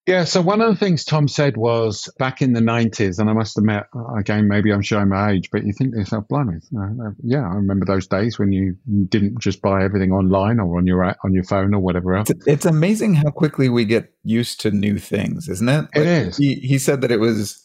Yeah, 0.07 0.25
so 0.25 0.43
one 0.43 0.61
of 0.61 0.69
the 0.69 0.85
things 0.85 1.05
Tom 1.05 1.29
said 1.29 1.57
was 1.57 2.13
back 2.19 2.43
in 2.43 2.55
the 2.55 2.61
90s, 2.61 3.21
and 3.21 3.31
I 3.31 3.35
must 3.35 3.57
admit, 3.57 3.85
uh, 3.95 4.15
again, 4.15 4.49
maybe 4.49 4.73
I'm 4.73 4.83
showing 4.83 5.09
my 5.09 5.31
age, 5.31 5.49
but 5.53 5.65
you 5.65 5.73
think 5.73 5.93
to 5.93 6.01
yourself, 6.01 6.27
blimey, 6.27 6.59
uh, 6.77 6.81
uh, 6.81 7.11
yeah, 7.23 7.43
I 7.43 7.55
remember 7.55 7.87
those 7.87 8.09
days 8.09 8.37
when 8.37 8.51
you 8.51 8.77
didn't 9.09 9.39
just 9.39 9.63
buy 9.63 9.85
everything 9.85 10.11
online 10.11 10.59
or 10.59 10.79
on 10.79 10.89
your 10.89 11.05
on 11.05 11.33
your 11.33 11.45
phone 11.45 11.73
or 11.73 11.79
whatever 11.79 12.17
else. 12.17 12.31
It's, 12.47 12.67
amazing 12.67 13.15
how 13.15 13.31
quickly 13.31 13.69
we 13.69 13.85
get 13.85 14.13
used 14.25 14.61
to 14.63 14.73
new 14.73 14.99
things, 14.99 15.49
isn't 15.49 15.69
it? 15.69 15.83
Like, 15.83 15.97
it 15.97 16.07
is. 16.07 16.37
He, 16.37 16.55
he 16.55 16.79
said 16.79 17.01
that 17.03 17.13
it 17.13 17.19
was 17.19 17.65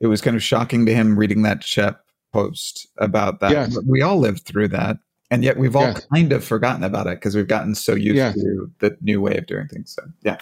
it 0.00 0.06
was 0.06 0.20
kind 0.20 0.36
of 0.36 0.42
shocking 0.42 0.86
to 0.86 0.94
him 0.94 1.18
reading 1.18 1.42
that 1.42 1.64
Shep 1.64 2.04
post 2.32 2.86
about 2.98 3.40
that. 3.40 3.52
Yes. 3.52 3.78
We 3.88 4.02
all 4.02 4.18
lived 4.18 4.44
through 4.44 4.68
that. 4.68 4.98
And 5.30 5.42
yet 5.42 5.56
we've 5.56 5.74
all 5.74 5.82
yes. 5.82 6.06
kind 6.12 6.32
of 6.32 6.44
forgotten 6.44 6.84
about 6.84 7.06
it 7.06 7.16
because 7.16 7.34
we've 7.34 7.48
gotten 7.48 7.74
so 7.74 7.94
used 7.94 8.16
yes. 8.16 8.34
to 8.34 8.70
the 8.80 8.96
new 9.00 9.20
way 9.20 9.36
of 9.36 9.46
doing 9.46 9.66
things. 9.68 9.94
So 9.94 10.02
yeah, 10.22 10.36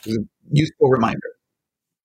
useful 0.50 0.88
reminder. 0.90 1.30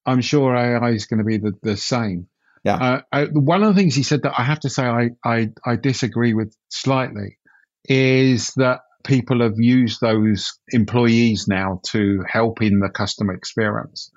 I'm 0.05 0.21
sure 0.21 0.55
AI 0.55 0.91
is 0.91 1.05
going 1.05 1.19
to 1.19 1.25
be 1.25 1.37
the, 1.37 1.53
the 1.61 1.77
same. 1.77 2.27
Yeah. 2.63 2.75
Uh, 2.75 3.01
I, 3.11 3.25
one 3.25 3.63
of 3.63 3.73
the 3.73 3.79
things 3.79 3.95
he 3.95 4.03
said 4.03 4.23
that 4.23 4.33
I 4.37 4.43
have 4.43 4.61
to 4.61 4.69
say 4.69 4.83
I, 4.83 5.09
I, 5.23 5.49
I 5.65 5.75
disagree 5.75 6.33
with 6.33 6.55
slightly 6.69 7.37
is 7.85 8.53
that 8.55 8.81
people 9.05 9.41
have 9.41 9.57
used 9.57 10.01
those 10.01 10.59
employees 10.69 11.47
now 11.47 11.81
to 11.91 12.23
help 12.27 12.61
in 12.61 12.79
the 12.79 12.89
customer 12.89 13.33
experience. 13.33 14.11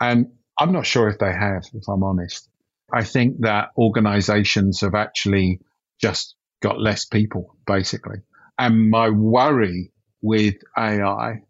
And 0.00 0.28
I'm 0.58 0.72
not 0.72 0.86
sure 0.86 1.08
if 1.08 1.18
they 1.18 1.32
have, 1.32 1.64
if 1.74 1.88
I'm 1.88 2.02
honest. 2.02 2.48
I 2.92 3.04
think 3.04 3.40
that 3.40 3.70
organizations 3.76 4.80
have 4.80 4.94
actually 4.94 5.60
just 6.00 6.34
got 6.62 6.80
less 6.80 7.04
people, 7.04 7.56
basically. 7.66 8.18
And 8.58 8.90
my 8.90 9.10
worry 9.10 9.92
with 10.22 10.56
AI 10.76 11.42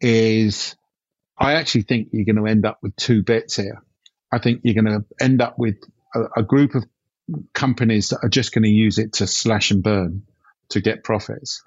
is 0.00 0.76
I 1.40 1.54
actually 1.54 1.82
think 1.82 2.08
you're 2.12 2.26
going 2.26 2.44
to 2.44 2.50
end 2.50 2.66
up 2.66 2.78
with 2.82 2.94
two 2.96 3.22
bits 3.22 3.56
here. 3.56 3.82
I 4.30 4.38
think 4.38 4.60
you're 4.62 4.80
going 4.80 5.00
to 5.00 5.04
end 5.24 5.40
up 5.40 5.58
with 5.58 5.76
a, 6.14 6.40
a 6.40 6.42
group 6.42 6.74
of 6.74 6.84
companies 7.54 8.10
that 8.10 8.20
are 8.22 8.28
just 8.28 8.52
going 8.52 8.64
to 8.64 8.68
use 8.68 8.98
it 8.98 9.14
to 9.14 9.26
slash 9.26 9.70
and 9.70 9.82
burn 9.82 10.22
to 10.70 10.80
get 10.80 11.02
profits. 11.02 11.62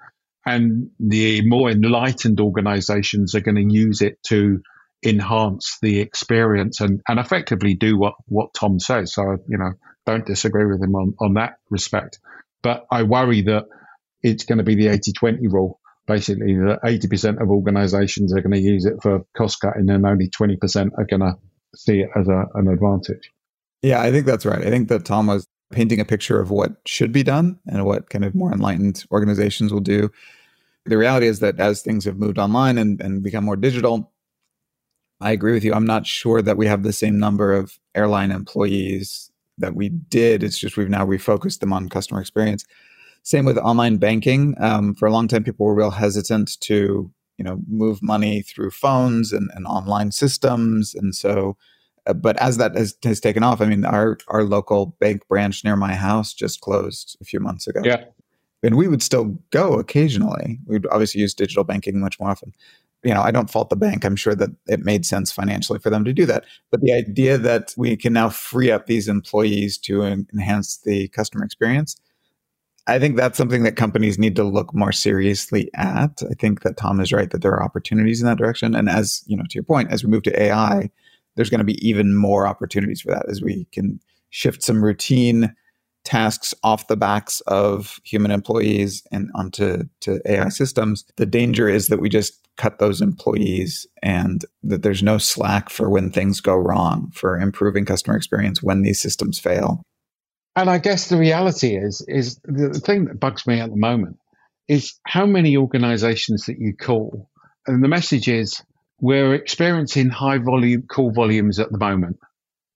And 0.46 0.90
the 1.00 1.46
more 1.46 1.70
enlightened 1.70 2.40
organizations 2.40 3.34
are 3.34 3.40
going 3.40 3.56
to 3.56 3.74
use 3.74 4.00
it 4.00 4.22
to 4.28 4.60
enhance 5.04 5.78
the 5.82 6.00
experience 6.00 6.80
and, 6.80 7.00
and 7.08 7.18
effectively 7.18 7.74
do 7.74 7.98
what, 7.98 8.14
what 8.26 8.54
Tom 8.54 8.78
says. 8.78 9.12
So, 9.12 9.38
you 9.48 9.58
know, 9.58 9.72
don't 10.06 10.24
disagree 10.24 10.66
with 10.66 10.82
him 10.82 10.94
on, 10.94 11.14
on 11.20 11.34
that 11.34 11.54
respect. 11.70 12.18
But 12.62 12.86
I 12.90 13.02
worry 13.02 13.42
that 13.42 13.64
it's 14.22 14.44
going 14.44 14.58
to 14.58 14.64
be 14.64 14.74
the 14.74 14.88
80 14.88 15.12
20 15.12 15.48
rule. 15.48 15.80
Basically, 16.06 16.54
that 16.54 16.80
80% 16.84 17.40
of 17.40 17.50
organizations 17.50 18.32
are 18.34 18.42
going 18.42 18.52
to 18.52 18.60
use 18.60 18.84
it 18.84 18.94
for 19.02 19.24
cost 19.36 19.60
cutting 19.60 19.88
and 19.88 20.04
only 20.04 20.28
20% 20.28 20.90
are 20.98 21.04
going 21.04 21.20
to 21.20 21.34
see 21.74 22.00
it 22.00 22.10
as 22.14 22.28
a, 22.28 22.44
an 22.54 22.68
advantage. 22.68 23.30
Yeah, 23.82 24.00
I 24.00 24.10
think 24.10 24.26
that's 24.26 24.46
right. 24.46 24.60
I 24.60 24.70
think 24.70 24.88
that 24.88 25.04
Tom 25.04 25.28
was 25.28 25.46
painting 25.72 26.00
a 26.00 26.04
picture 26.04 26.40
of 26.40 26.50
what 26.50 26.72
should 26.86 27.12
be 27.12 27.22
done 27.22 27.58
and 27.66 27.84
what 27.84 28.10
kind 28.10 28.24
of 28.24 28.34
more 28.34 28.52
enlightened 28.52 29.04
organizations 29.10 29.72
will 29.72 29.80
do. 29.80 30.10
The 30.86 30.98
reality 30.98 31.26
is 31.26 31.40
that 31.40 31.58
as 31.58 31.82
things 31.82 32.04
have 32.04 32.18
moved 32.18 32.38
online 32.38 32.78
and, 32.78 33.00
and 33.00 33.22
become 33.22 33.44
more 33.44 33.56
digital, 33.56 34.12
I 35.20 35.32
agree 35.32 35.52
with 35.52 35.64
you. 35.64 35.72
I'm 35.72 35.86
not 35.86 36.06
sure 36.06 36.42
that 36.42 36.56
we 36.56 36.66
have 36.66 36.82
the 36.82 36.92
same 36.92 37.18
number 37.18 37.54
of 37.54 37.78
airline 37.94 38.30
employees 38.30 39.30
that 39.58 39.74
we 39.74 39.88
did. 39.88 40.42
It's 40.42 40.58
just 40.58 40.76
we've 40.76 40.88
now 40.88 41.06
refocused 41.06 41.60
them 41.60 41.72
on 41.72 41.88
customer 41.88 42.20
experience. 42.20 42.64
Same 43.24 43.44
with 43.44 43.58
online 43.58 43.96
banking. 43.96 44.54
Um, 44.60 44.94
for 44.94 45.06
a 45.06 45.12
long 45.12 45.28
time, 45.28 45.42
people 45.42 45.66
were 45.66 45.74
real 45.74 45.90
hesitant 45.90 46.60
to 46.60 47.10
you 47.36 47.44
know 47.44 47.60
move 47.66 48.02
money 48.02 48.42
through 48.42 48.70
phones 48.70 49.32
and, 49.32 49.50
and 49.54 49.66
online 49.66 50.12
systems, 50.12 50.94
and 50.94 51.14
so. 51.14 51.56
Uh, 52.06 52.12
but 52.12 52.36
as 52.36 52.58
that 52.58 52.76
has, 52.76 52.94
has 53.02 53.18
taken 53.18 53.42
off, 53.42 53.62
I 53.62 53.64
mean, 53.64 53.84
our 53.84 54.18
our 54.28 54.44
local 54.44 54.94
bank 55.00 55.26
branch 55.26 55.64
near 55.64 55.74
my 55.74 55.94
house 55.94 56.34
just 56.34 56.60
closed 56.60 57.16
a 57.20 57.24
few 57.24 57.40
months 57.40 57.66
ago. 57.66 57.80
Yeah, 57.82 58.04
and 58.62 58.76
we 58.76 58.88
would 58.88 59.02
still 59.02 59.38
go 59.50 59.78
occasionally. 59.78 60.60
We'd 60.66 60.86
obviously 60.88 61.22
use 61.22 61.32
digital 61.32 61.64
banking 61.64 61.98
much 62.00 62.20
more 62.20 62.30
often 62.30 62.52
you 63.04 63.12
know, 63.12 63.20
I 63.20 63.30
don't 63.30 63.50
fault 63.50 63.68
the 63.68 63.76
bank. 63.76 64.04
I'm 64.04 64.16
sure 64.16 64.34
that 64.34 64.50
it 64.66 64.80
made 64.80 65.04
sense 65.04 65.30
financially 65.30 65.78
for 65.78 65.90
them 65.90 66.04
to 66.04 66.12
do 66.12 66.24
that. 66.26 66.44
But 66.70 66.80
the 66.80 66.92
idea 66.92 67.36
that 67.36 67.74
we 67.76 67.96
can 67.96 68.14
now 68.14 68.30
free 68.30 68.70
up 68.70 68.86
these 68.86 69.08
employees 69.08 69.76
to 69.78 70.02
enhance 70.02 70.78
the 70.78 71.08
customer 71.08 71.44
experience, 71.44 71.96
I 72.86 72.98
think 72.98 73.16
that's 73.16 73.38
something 73.38 73.62
that 73.62 73.76
companies 73.76 74.18
need 74.18 74.36
to 74.36 74.44
look 74.44 74.74
more 74.74 74.92
seriously 74.92 75.70
at. 75.74 76.22
I 76.30 76.34
think 76.38 76.62
that 76.62 76.76
Tom 76.76 77.00
is 77.00 77.12
right 77.12 77.30
that 77.30 77.40
there 77.40 77.52
are 77.52 77.62
opportunities 77.62 78.20
in 78.20 78.26
that 78.26 78.36
direction. 78.36 78.74
And 78.74 78.90
as, 78.90 79.22
you 79.26 79.36
know, 79.36 79.44
to 79.48 79.54
your 79.54 79.64
point, 79.64 79.90
as 79.90 80.04
we 80.04 80.10
move 80.10 80.22
to 80.24 80.42
AI, 80.42 80.90
there's 81.34 81.50
going 81.50 81.60
to 81.60 81.64
be 81.64 81.86
even 81.86 82.14
more 82.14 82.46
opportunities 82.46 83.00
for 83.00 83.10
that 83.10 83.28
as 83.28 83.40
we 83.40 83.66
can 83.72 84.00
shift 84.30 84.62
some 84.62 84.84
routine 84.84 85.54
tasks 86.04 86.52
off 86.62 86.88
the 86.88 86.96
backs 86.96 87.40
of 87.46 87.98
human 88.04 88.30
employees 88.30 89.02
and 89.10 89.30
onto 89.34 89.84
to 90.00 90.20
AI 90.30 90.50
systems, 90.50 91.04
the 91.16 91.24
danger 91.24 91.68
is 91.68 91.88
that 91.88 92.00
we 92.00 92.10
just 92.10 92.46
cut 92.56 92.78
those 92.78 93.00
employees 93.00 93.86
and 94.02 94.44
that 94.62 94.82
there's 94.82 95.02
no 95.02 95.18
slack 95.18 95.70
for 95.70 95.88
when 95.88 96.10
things 96.10 96.40
go 96.40 96.54
wrong, 96.54 97.10
for 97.14 97.38
improving 97.38 97.84
customer 97.84 98.16
experience 98.16 98.62
when 98.62 98.82
these 98.82 99.00
systems 99.00 99.38
fail. 99.38 99.82
And 100.56 100.70
I 100.70 100.78
guess 100.78 101.08
the 101.08 101.16
reality 101.16 101.76
is, 101.76 102.04
is 102.06 102.38
the 102.44 102.80
thing 102.84 103.06
that 103.06 103.18
bugs 103.18 103.46
me 103.46 103.60
at 103.60 103.70
the 103.70 103.76
moment 103.76 104.18
is 104.68 104.94
how 105.06 105.26
many 105.26 105.56
organizations 105.56 106.46
that 106.46 106.58
you 106.58 106.74
call, 106.74 107.28
and 107.66 107.82
the 107.82 107.88
message 107.88 108.28
is 108.28 108.62
we're 109.00 109.34
experiencing 109.34 110.10
high 110.10 110.38
volume 110.38 110.82
call 110.82 111.12
volumes 111.12 111.58
at 111.58 111.70
the 111.70 111.78
moment, 111.78 112.18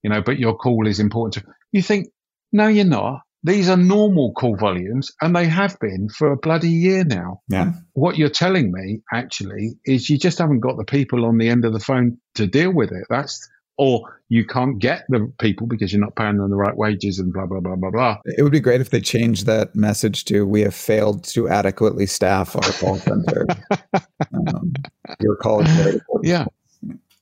you 0.02 0.10
know, 0.10 0.20
but 0.20 0.38
your 0.38 0.56
call 0.56 0.86
is 0.86 1.00
important. 1.00 1.46
You 1.72 1.82
think 1.82 2.08
no, 2.52 2.66
you're 2.66 2.84
not. 2.84 3.22
These 3.44 3.68
are 3.68 3.76
normal 3.76 4.32
call 4.32 4.56
volumes, 4.56 5.12
and 5.22 5.34
they 5.34 5.46
have 5.46 5.78
been 5.78 6.08
for 6.08 6.32
a 6.32 6.36
bloody 6.36 6.70
year 6.70 7.04
now. 7.04 7.42
Yeah. 7.48 7.72
What 7.92 8.18
you're 8.18 8.30
telling 8.30 8.72
me, 8.72 9.02
actually, 9.12 9.78
is 9.84 10.10
you 10.10 10.18
just 10.18 10.38
haven't 10.38 10.60
got 10.60 10.76
the 10.76 10.84
people 10.84 11.24
on 11.24 11.38
the 11.38 11.48
end 11.48 11.64
of 11.64 11.72
the 11.72 11.78
phone 11.78 12.18
to 12.34 12.48
deal 12.48 12.74
with 12.74 12.90
it. 12.90 13.04
That's 13.08 13.48
or 13.78 14.20
you 14.28 14.44
can't 14.44 14.78
get 14.78 15.04
the 15.08 15.32
people 15.38 15.66
because 15.66 15.92
you're 15.92 16.00
not 16.00 16.16
paying 16.16 16.36
them 16.36 16.50
the 16.50 16.56
right 16.56 16.76
wages 16.76 17.18
and 17.18 17.32
blah 17.32 17.46
blah 17.46 17.60
blah 17.60 17.76
blah 17.76 17.90
blah. 17.90 18.18
It 18.24 18.42
would 18.42 18.52
be 18.52 18.60
great 18.60 18.80
if 18.80 18.90
they 18.90 19.00
changed 19.00 19.46
that 19.46 19.74
message 19.74 20.24
to 20.26 20.46
"We 20.46 20.62
have 20.62 20.74
failed 20.74 21.24
to 21.28 21.48
adequately 21.48 22.06
staff 22.06 22.54
our 22.54 22.62
call 22.62 22.96
center." 22.96 23.46
um, 24.34 24.72
your 25.20 25.36
call 25.36 25.60
is 25.60 25.70
very. 25.70 26.00
Yeah, 26.22 26.44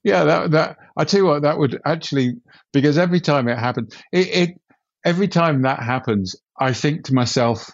yeah. 0.03 0.25
That 0.25 0.51
that 0.53 0.79
I 0.97 1.05
tell 1.05 1.21
you 1.21 1.27
what, 1.27 1.43
that 1.43 1.59
would 1.59 1.81
actually 1.85 2.37
because 2.73 2.99
every 2.99 3.21
time 3.21 3.49
it 3.49 3.59
happened, 3.59 3.95
it, 4.13 4.29
it 4.29 4.61
every 5.05 5.29
time 5.29 5.63
that 5.63 5.83
happens, 5.83 6.35
I 6.59 6.73
think 6.73 7.05
to 7.05 7.15
myself, 7.15 7.71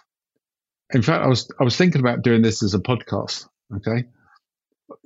in 0.93 1.01
fact, 1.01 1.23
I 1.23 1.27
was 1.27 1.49
I 1.59 1.63
was 1.63 1.77
thinking 1.77 2.01
about 2.01 2.21
doing 2.21 2.41
this 2.41 2.61
as 2.61 2.73
a 2.75 2.79
podcast, 2.79 3.47
okay? 3.77 4.05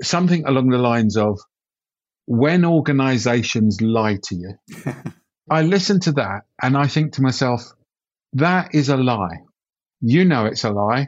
Something 0.01 0.45
along 0.45 0.69
the 0.69 0.77
lines 0.79 1.15
of 1.15 1.39
when 2.27 2.65
organizations 2.65 3.81
lie 3.81 4.19
to 4.21 4.35
you. 4.35 4.51
I 5.49 5.61
listen 5.61 6.01
to 6.01 6.11
that 6.13 6.41
and 6.61 6.77
I 6.77 6.87
think 6.87 7.13
to 7.13 7.21
myself, 7.21 7.63
that 8.33 8.75
is 8.75 8.89
a 8.89 8.97
lie. 8.97 9.39
You 10.01 10.25
know 10.25 10.45
it's 10.45 10.65
a 10.65 10.69
lie. 10.69 11.07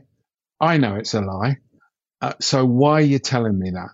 I 0.60 0.78
know 0.78 0.96
it's 0.96 1.14
a 1.14 1.22
lie. 1.22 1.58
Uh, 2.22 2.34
so 2.40 2.66
why 2.66 2.94
are 2.94 3.02
you 3.02 3.20
telling 3.20 3.58
me 3.60 3.72
that? 3.72 3.90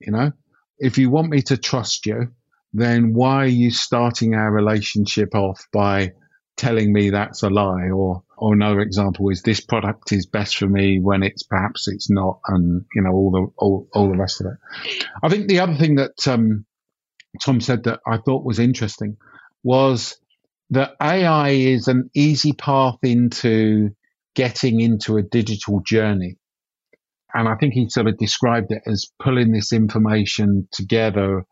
You 0.00 0.12
know, 0.12 0.32
if 0.78 0.98
you 0.98 1.10
want 1.10 1.30
me 1.30 1.42
to 1.42 1.56
trust 1.56 2.06
you, 2.06 2.28
then 2.72 3.12
why 3.12 3.44
are 3.44 3.46
you 3.46 3.70
starting 3.70 4.34
our 4.34 4.50
relationship 4.50 5.34
off 5.34 5.66
by 5.72 6.12
telling 6.56 6.92
me 6.92 7.10
that's 7.10 7.42
a 7.42 7.50
lie 7.50 7.88
or 7.90 8.22
or 8.36 8.52
another 8.52 8.80
example 8.80 9.30
is 9.30 9.42
this 9.42 9.60
product 9.60 10.12
is 10.12 10.26
best 10.26 10.56
for 10.56 10.66
me 10.66 10.98
when 11.00 11.22
it's 11.22 11.44
perhaps 11.44 11.88
it's 11.88 12.10
not 12.10 12.40
and 12.48 12.84
you 12.94 13.02
know 13.02 13.10
all 13.10 13.30
the 13.30 13.46
all, 13.56 13.88
all 13.94 14.08
the 14.08 14.16
rest 14.16 14.40
of 14.40 14.48
it 14.48 15.04
i 15.22 15.28
think 15.28 15.46
the 15.48 15.60
other 15.60 15.74
thing 15.76 15.94
that 15.94 16.26
um, 16.26 16.66
tom 17.42 17.60
said 17.60 17.84
that 17.84 18.00
i 18.06 18.16
thought 18.18 18.44
was 18.44 18.58
interesting 18.58 19.16
was 19.62 20.18
that 20.70 20.94
ai 21.00 21.50
is 21.50 21.88
an 21.88 22.10
easy 22.14 22.52
path 22.52 22.98
into 23.02 23.90
getting 24.38 24.78
into 24.78 25.16
a 25.16 25.22
digital 25.22 25.80
journey. 25.84 26.36
And 27.34 27.48
i 27.48 27.56
think 27.56 27.74
he 27.74 27.88
sort 27.90 28.06
of 28.06 28.16
described 28.18 28.70
it 28.70 28.82
as 28.86 29.10
pulling 29.20 29.50
this 29.50 29.72
information 29.72 30.68
together. 30.70 31.44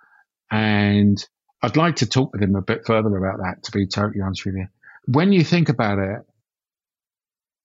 And 0.52 1.18
I'd 1.62 1.76
like 1.76 1.97
to 1.97 2.06
talk 2.06 2.33
with 2.33 2.42
him 2.42 2.54
a 2.54 2.62
bit 2.62 2.87
further 2.87 3.16
about 3.16 3.38
that, 3.38 3.64
to 3.64 3.73
be 3.73 3.88
totally 3.88 4.21
honest 4.23 4.47
with 4.47 4.54
you. 4.54 4.66
When 5.06 5.33
you 5.33 5.42
think 5.42 5.68
about 5.68 5.99
it, 5.99 6.21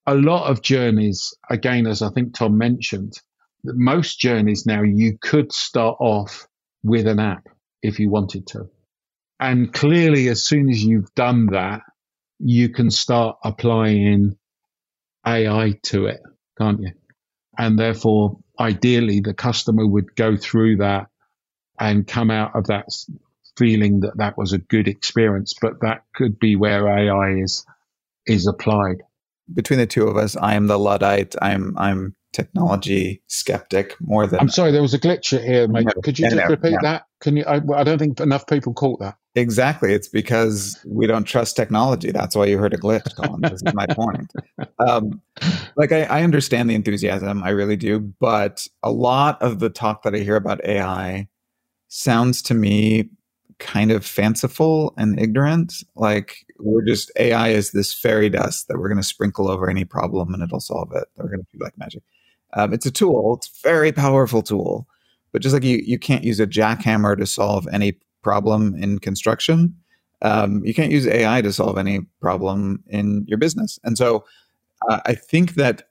a 0.07 0.15
lot 0.15 0.49
of 0.49 0.63
journeys, 0.63 1.35
again, 1.51 1.85
as 1.85 2.01
I 2.01 2.09
think 2.09 2.33
Tom 2.33 2.57
mentioned, 2.57 3.13
most 3.63 4.19
journeys 4.19 4.65
now 4.65 4.81
you 4.81 5.19
could 5.21 5.51
start 5.53 5.97
off 5.99 6.47
with 6.83 7.05
an 7.05 7.19
app 7.19 7.47
if 7.81 7.99
you 7.99 8.09
wanted 8.09 8.47
to. 8.47 8.69
And 9.39 9.73
clearly, 9.73 10.27
as 10.29 10.43
soon 10.45 10.69
as 10.69 10.83
you've 10.83 11.13
done 11.15 11.47
that, 11.47 11.81
you 12.39 12.69
can 12.69 12.91
start 12.91 13.37
applying 13.43 14.37
AI 15.25 15.73
to 15.83 16.05
it, 16.07 16.21
can't 16.57 16.81
you? 16.81 16.91
And 17.57 17.77
therefore, 17.77 18.39
ideally, 18.59 19.21
the 19.21 19.33
customer 19.33 19.85
would 19.85 20.15
go 20.15 20.37
through 20.37 20.77
that 20.77 21.07
and 21.79 22.07
come 22.07 22.31
out 22.31 22.55
of 22.55 22.67
that 22.67 22.85
feeling 23.57 24.01
that 24.01 24.17
that 24.17 24.37
was 24.37 24.53
a 24.53 24.57
good 24.59 24.87
experience. 24.87 25.53
But 25.59 25.81
that 25.81 26.03
could 26.15 26.39
be 26.39 26.55
where 26.55 26.87
AI 26.87 27.41
is 27.41 27.65
is 28.25 28.47
applied. 28.47 28.97
Between 29.53 29.79
the 29.79 29.87
two 29.87 30.07
of 30.07 30.17
us, 30.17 30.35
I 30.37 30.55
am 30.55 30.67
the 30.67 30.79
luddite. 30.79 31.35
I'm 31.41 31.77
I'm 31.77 32.15
technology 32.33 33.21
skeptic 33.27 33.95
more 33.99 34.25
than. 34.27 34.39
I'm 34.39 34.49
sorry, 34.49 34.71
there 34.71 34.81
was 34.81 34.93
a 34.93 34.99
glitch 34.99 35.37
here, 35.37 35.67
mate. 35.67 35.87
Could 36.03 36.19
you 36.19 36.29
just 36.29 36.49
repeat 36.49 36.71
yeah. 36.71 36.79
that? 36.81 37.05
Can 37.19 37.37
you? 37.37 37.43
I, 37.45 37.61
I, 37.75 37.83
don't 37.83 37.99
think 37.99 38.19
enough 38.19 38.47
people 38.47 38.73
caught 38.73 38.99
that. 38.99 39.17
Exactly. 39.35 39.93
It's 39.93 40.07
because 40.07 40.79
we 40.85 41.07
don't 41.07 41.23
trust 41.23 41.55
technology. 41.55 42.11
That's 42.11 42.35
why 42.35 42.45
you 42.45 42.57
heard 42.57 42.73
a 42.73 42.77
glitch, 42.77 43.15
Colin. 43.15 43.41
this 43.41 43.61
is 43.61 43.73
my 43.73 43.87
point. 43.87 44.31
Um, 44.79 45.21
like 45.75 45.91
I, 45.91 46.05
I 46.05 46.23
understand 46.23 46.67
the 46.67 46.73
enthusiasm, 46.73 47.43
I 47.43 47.49
really 47.49 47.75
do, 47.75 47.99
but 47.99 48.67
a 48.81 48.89
lot 48.89 49.39
of 49.39 49.59
the 49.59 49.69
talk 49.69 50.01
that 50.01 50.15
I 50.15 50.19
hear 50.19 50.35
about 50.35 50.65
AI 50.65 51.27
sounds 51.87 52.41
to 52.43 52.55
me 52.55 53.11
kind 53.59 53.91
of 53.91 54.03
fanciful 54.03 54.95
and 54.97 55.19
ignorant. 55.19 55.83
Like 55.95 56.47
we're 56.63 56.85
just 56.85 57.11
AI 57.17 57.49
is 57.49 57.71
this 57.71 57.93
fairy 57.93 58.29
dust 58.29 58.67
that 58.67 58.77
we're 58.77 58.89
going 58.89 59.01
to 59.01 59.03
sprinkle 59.07 59.49
over 59.49 59.69
any 59.69 59.85
problem 59.85 60.33
and 60.33 60.43
it'll 60.43 60.59
solve 60.59 60.91
it. 60.93 61.05
We're 61.17 61.29
going 61.29 61.39
to 61.39 61.57
be 61.57 61.63
like 61.63 61.77
magic. 61.77 62.03
Um, 62.53 62.73
it's 62.73 62.85
a 62.85 62.91
tool. 62.91 63.37
It's 63.37 63.47
a 63.47 63.67
very 63.67 63.91
powerful 63.91 64.41
tool, 64.41 64.87
but 65.31 65.41
just 65.41 65.53
like 65.53 65.63
you, 65.63 65.81
you 65.85 65.97
can't 65.97 66.23
use 66.23 66.39
a 66.39 66.47
jackhammer 66.47 67.17
to 67.17 67.25
solve 67.25 67.67
any 67.71 67.97
problem 68.21 68.75
in 68.75 68.99
construction. 68.99 69.75
Um, 70.21 70.63
you 70.63 70.73
can't 70.73 70.91
use 70.91 71.07
AI 71.07 71.41
to 71.41 71.53
solve 71.53 71.77
any 71.77 72.01
problem 72.21 72.83
in 72.87 73.25
your 73.27 73.37
business. 73.37 73.79
And 73.83 73.97
so, 73.97 74.25
uh, 74.89 74.99
I 75.05 75.15
think 75.15 75.55
that 75.55 75.83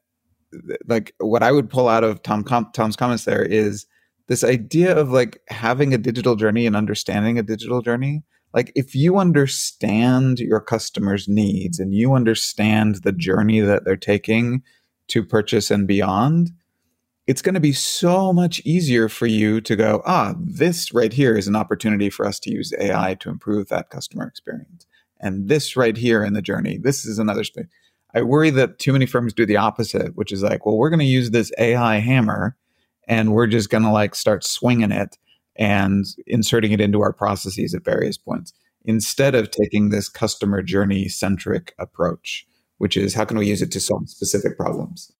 like 0.86 1.14
what 1.18 1.42
I 1.42 1.52
would 1.52 1.70
pull 1.70 1.88
out 1.88 2.04
of 2.04 2.22
Tom 2.22 2.42
Com- 2.42 2.70
Tom's 2.72 2.96
comments 2.96 3.24
there 3.24 3.42
is 3.42 3.86
this 4.28 4.44
idea 4.44 4.96
of 4.96 5.10
like 5.10 5.40
having 5.48 5.92
a 5.94 5.98
digital 5.98 6.36
journey 6.36 6.66
and 6.66 6.76
understanding 6.76 7.38
a 7.38 7.42
digital 7.42 7.82
journey. 7.82 8.22
Like 8.52 8.72
if 8.74 8.94
you 8.94 9.18
understand 9.18 10.40
your 10.40 10.60
customers' 10.60 11.28
needs 11.28 11.78
and 11.78 11.94
you 11.94 12.14
understand 12.14 12.96
the 12.96 13.12
journey 13.12 13.60
that 13.60 13.84
they're 13.84 13.96
taking 13.96 14.62
to 15.08 15.24
purchase 15.24 15.70
and 15.70 15.86
beyond, 15.86 16.50
it's 17.26 17.42
going 17.42 17.54
to 17.54 17.60
be 17.60 17.72
so 17.72 18.32
much 18.32 18.60
easier 18.64 19.08
for 19.08 19.26
you 19.26 19.60
to 19.60 19.76
go, 19.76 20.02
ah, 20.04 20.34
this 20.38 20.92
right 20.92 21.12
here 21.12 21.36
is 21.36 21.46
an 21.46 21.54
opportunity 21.54 22.10
for 22.10 22.26
us 22.26 22.40
to 22.40 22.50
use 22.50 22.72
AI 22.80 23.14
to 23.20 23.28
improve 23.28 23.68
that 23.68 23.90
customer 23.90 24.26
experience. 24.26 24.86
And 25.20 25.48
this 25.48 25.76
right 25.76 25.96
here 25.96 26.24
in 26.24 26.32
the 26.32 26.42
journey, 26.42 26.78
this 26.78 27.04
is 27.04 27.18
another 27.18 27.44
space. 27.44 27.66
I 28.14 28.22
worry 28.22 28.50
that 28.50 28.80
too 28.80 28.92
many 28.92 29.06
firms 29.06 29.32
do 29.32 29.46
the 29.46 29.58
opposite, 29.58 30.16
which 30.16 30.32
is 30.32 30.42
like, 30.42 30.66
well, 30.66 30.76
we're 30.76 30.90
going 30.90 30.98
to 30.98 31.04
use 31.04 31.30
this 31.30 31.52
AI 31.58 31.98
hammer 31.98 32.56
and 33.06 33.32
we're 33.32 33.46
just 33.46 33.70
going 33.70 33.84
to 33.84 33.92
like 33.92 34.14
start 34.14 34.42
swinging 34.42 34.90
it 34.90 35.16
and 35.60 36.04
inserting 36.26 36.72
it 36.72 36.80
into 36.80 37.00
our 37.00 37.12
processes 37.12 37.74
at 37.74 37.84
various 37.84 38.18
points 38.18 38.52
instead 38.84 39.36
of 39.36 39.52
taking 39.52 39.90
this 39.90 40.08
customer 40.08 40.62
journey 40.62 41.06
centric 41.06 41.74
approach 41.78 42.46
which 42.80 42.96
is 42.96 43.12
how 43.12 43.26
can 43.26 43.36
we 43.36 43.46
use 43.46 43.60
it 43.60 43.70
to 43.70 43.78
solve 43.78 44.08
specific 44.08 44.56
problems? 44.56 45.12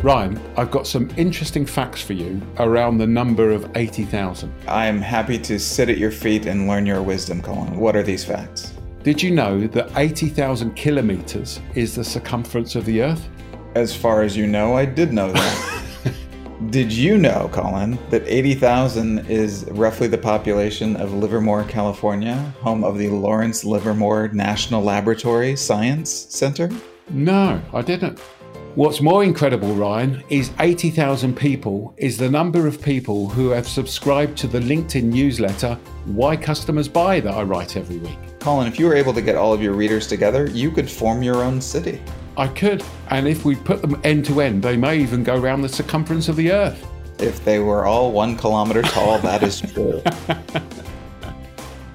Ryan, 0.00 0.40
I've 0.56 0.70
got 0.70 0.86
some 0.86 1.10
interesting 1.16 1.66
facts 1.66 2.00
for 2.00 2.12
you 2.12 2.40
around 2.58 2.98
the 2.98 3.06
number 3.06 3.50
of 3.50 3.68
80,000. 3.74 4.52
I'm 4.68 5.00
happy 5.00 5.38
to 5.38 5.58
sit 5.58 5.88
at 5.88 5.98
your 5.98 6.12
feet 6.12 6.46
and 6.46 6.68
learn 6.68 6.86
your 6.86 7.02
wisdom, 7.02 7.42
Colin. 7.42 7.76
What 7.76 7.96
are 7.96 8.02
these 8.04 8.24
facts? 8.24 8.73
Did 9.04 9.22
you 9.22 9.32
know 9.32 9.66
that 9.66 9.90
80,000 9.98 10.74
kilometers 10.74 11.60
is 11.74 11.94
the 11.94 12.02
circumference 12.02 12.74
of 12.74 12.86
the 12.86 13.02
Earth? 13.02 13.28
As 13.74 13.94
far 13.94 14.22
as 14.22 14.34
you 14.34 14.46
know, 14.46 14.78
I 14.78 14.86
did 14.86 15.12
know 15.12 15.30
that. 15.30 16.14
Did 16.70 16.90
you 16.90 17.18
know, 17.18 17.50
Colin, 17.52 17.98
that 18.08 18.22
80,000 18.24 19.30
is 19.30 19.66
roughly 19.72 20.06
the 20.06 20.16
population 20.16 20.96
of 20.96 21.12
Livermore, 21.12 21.64
California, 21.64 22.36
home 22.62 22.82
of 22.82 22.96
the 22.96 23.10
Lawrence 23.10 23.62
Livermore 23.62 24.28
National 24.28 24.82
Laboratory 24.82 25.54
Science 25.54 26.10
Center? 26.10 26.70
No, 27.10 27.60
I 27.74 27.82
didn't. 27.82 28.18
What's 28.74 29.02
more 29.02 29.22
incredible, 29.22 29.74
Ryan, 29.74 30.24
is 30.30 30.50
80,000 30.60 31.36
people 31.36 31.92
is 31.98 32.16
the 32.16 32.30
number 32.30 32.66
of 32.66 32.80
people 32.80 33.28
who 33.28 33.50
have 33.50 33.68
subscribed 33.68 34.38
to 34.38 34.46
the 34.46 34.60
LinkedIn 34.60 35.04
newsletter, 35.04 35.74
Why 36.06 36.38
Customers 36.38 36.88
Buy, 36.88 37.20
that 37.20 37.34
I 37.34 37.42
write 37.42 37.76
every 37.76 37.98
week. 37.98 38.33
Colin, 38.44 38.68
if 38.68 38.78
you 38.78 38.84
were 38.84 38.94
able 38.94 39.14
to 39.14 39.22
get 39.22 39.36
all 39.36 39.54
of 39.54 39.62
your 39.62 39.72
readers 39.72 40.06
together, 40.06 40.50
you 40.50 40.70
could 40.70 40.90
form 40.90 41.22
your 41.22 41.42
own 41.42 41.62
city. 41.62 41.98
I 42.36 42.46
could. 42.48 42.84
And 43.08 43.26
if 43.26 43.46
we 43.46 43.56
put 43.56 43.80
them 43.80 43.98
end 44.04 44.26
to 44.26 44.42
end, 44.42 44.62
they 44.62 44.76
may 44.76 44.98
even 44.98 45.24
go 45.24 45.40
around 45.40 45.62
the 45.62 45.68
circumference 45.70 46.28
of 46.28 46.36
the 46.36 46.52
Earth. 46.52 46.86
If 47.18 47.42
they 47.42 47.58
were 47.58 47.86
all 47.86 48.12
one 48.12 48.36
kilometer 48.36 48.82
tall, 48.82 49.18
that 49.20 49.42
is 49.42 49.62
true. 49.72 50.02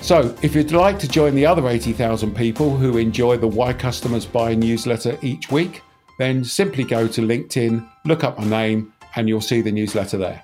so, 0.02 0.36
if 0.42 0.56
you'd 0.56 0.72
like 0.72 0.98
to 0.98 1.08
join 1.08 1.36
the 1.36 1.46
other 1.46 1.68
80,000 1.68 2.36
people 2.36 2.76
who 2.76 2.98
enjoy 2.98 3.38
the 3.38 3.48
Why 3.48 3.72
Customers 3.72 4.26
Buy 4.26 4.56
newsletter 4.56 5.20
each 5.22 5.52
week, 5.52 5.84
then 6.18 6.44
simply 6.44 6.84
go 6.84 7.08
to 7.08 7.22
LinkedIn, 7.22 7.88
look 8.06 8.24
up 8.24 8.40
my 8.40 8.46
name, 8.46 8.92
and 9.16 9.30
you'll 9.30 9.40
see 9.40 9.62
the 9.62 9.72
newsletter 9.72 10.18
there. 10.18 10.44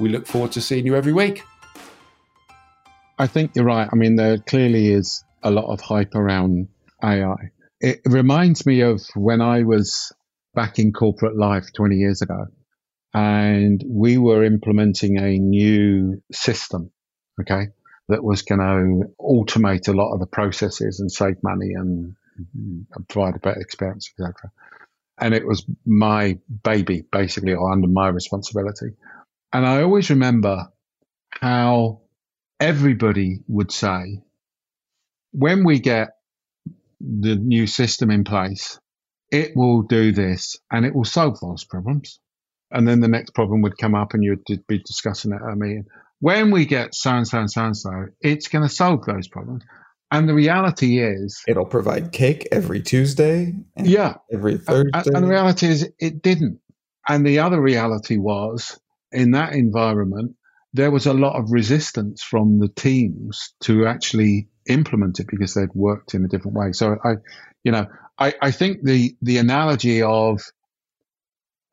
We 0.00 0.08
look 0.08 0.26
forward 0.26 0.52
to 0.52 0.62
seeing 0.62 0.86
you 0.86 0.96
every 0.96 1.12
week. 1.12 1.42
I 3.18 3.26
think 3.26 3.50
you're 3.54 3.66
right. 3.66 3.90
I 3.92 3.94
mean, 3.94 4.16
there 4.16 4.38
clearly 4.38 4.90
is 4.90 5.23
a 5.44 5.50
lot 5.50 5.72
of 5.72 5.80
hype 5.80 6.14
around 6.14 6.68
AI 7.02 7.50
it 7.84 8.00
reminds 8.06 8.64
me 8.64 8.80
of 8.80 9.02
when 9.14 9.42
I 9.42 9.62
was 9.64 10.10
back 10.54 10.78
in 10.78 10.92
corporate 10.92 11.36
life 11.36 11.66
20 11.76 11.96
years 11.96 12.22
ago 12.22 12.46
and 13.12 13.84
we 13.86 14.16
were 14.16 14.42
implementing 14.42 15.18
a 15.18 15.38
new 15.38 16.22
system, 16.32 16.90
okay, 17.38 17.66
that 18.08 18.24
was 18.24 18.40
going 18.40 18.60
to 18.60 19.12
automate 19.20 19.88
a 19.88 19.92
lot 19.92 20.14
of 20.14 20.20
the 20.20 20.26
processes 20.26 20.98
and 20.98 21.12
save 21.12 21.36
money 21.42 21.72
and 21.74 22.14
provide 23.10 23.36
a 23.36 23.38
better 23.38 23.60
experience, 23.60 24.10
etc. 24.18 24.50
And 25.20 25.34
it 25.34 25.46
was 25.46 25.66
my 25.84 26.38
baby, 26.62 27.04
basically, 27.12 27.52
or 27.52 27.70
under 27.70 27.86
my 27.86 28.08
responsibility. 28.08 28.96
And 29.52 29.66
I 29.66 29.82
always 29.82 30.08
remember 30.08 30.68
how 31.30 32.00
everybody 32.58 33.40
would 33.46 33.70
say, 33.70 34.22
when 35.34 35.64
we 35.64 35.80
get 35.80 36.10
the 37.00 37.34
new 37.34 37.66
system 37.66 38.10
in 38.10 38.24
place, 38.24 38.78
it 39.30 39.52
will 39.56 39.82
do 39.82 40.12
this 40.12 40.56
and 40.70 40.86
it 40.86 40.94
will 40.94 41.04
solve 41.04 41.38
those 41.40 41.64
problems. 41.64 42.20
And 42.70 42.86
then 42.86 43.00
the 43.00 43.08
next 43.08 43.34
problem 43.34 43.60
would 43.62 43.76
come 43.76 43.94
up 43.94 44.14
and 44.14 44.22
you'd 44.22 44.44
be 44.68 44.78
discussing 44.78 45.32
it 45.32 45.40
at 45.42 45.52
a 45.52 45.56
meeting. 45.56 45.84
When 46.20 46.52
we 46.52 46.66
get 46.66 46.94
so 46.94 47.10
and 47.10 47.26
so 47.26 47.40
and 47.40 47.50
so 47.50 47.64
and 47.64 47.76
so, 47.76 48.06
it's 48.20 48.48
going 48.48 48.66
to 48.66 48.72
solve 48.72 49.04
those 49.04 49.28
problems. 49.28 49.64
And 50.10 50.28
the 50.28 50.34
reality 50.34 51.00
is, 51.00 51.42
it'll 51.48 51.66
provide 51.66 52.12
cake 52.12 52.46
every 52.52 52.80
Tuesday. 52.80 53.54
yeah. 53.76 54.14
Every 54.32 54.58
Thursday. 54.58 54.90
And, 54.94 55.06
and 55.06 55.24
the 55.24 55.28
reality 55.28 55.66
is, 55.66 55.90
it 55.98 56.22
didn't. 56.22 56.60
And 57.08 57.26
the 57.26 57.40
other 57.40 57.60
reality 57.60 58.16
was, 58.18 58.78
in 59.10 59.32
that 59.32 59.54
environment, 59.54 60.36
there 60.72 60.92
was 60.92 61.06
a 61.06 61.12
lot 61.12 61.36
of 61.36 61.50
resistance 61.50 62.22
from 62.22 62.60
the 62.60 62.68
teams 62.68 63.54
to 63.62 63.86
actually 63.86 64.48
implement 64.66 65.20
it 65.20 65.26
because 65.28 65.54
they'd 65.54 65.74
worked 65.74 66.14
in 66.14 66.24
a 66.24 66.28
different 66.28 66.56
way. 66.56 66.72
So 66.72 66.96
I, 67.04 67.14
you 67.64 67.72
know, 67.72 67.86
I, 68.18 68.34
I 68.40 68.50
think 68.50 68.82
the 68.82 69.16
the 69.22 69.38
analogy 69.38 70.02
of 70.02 70.40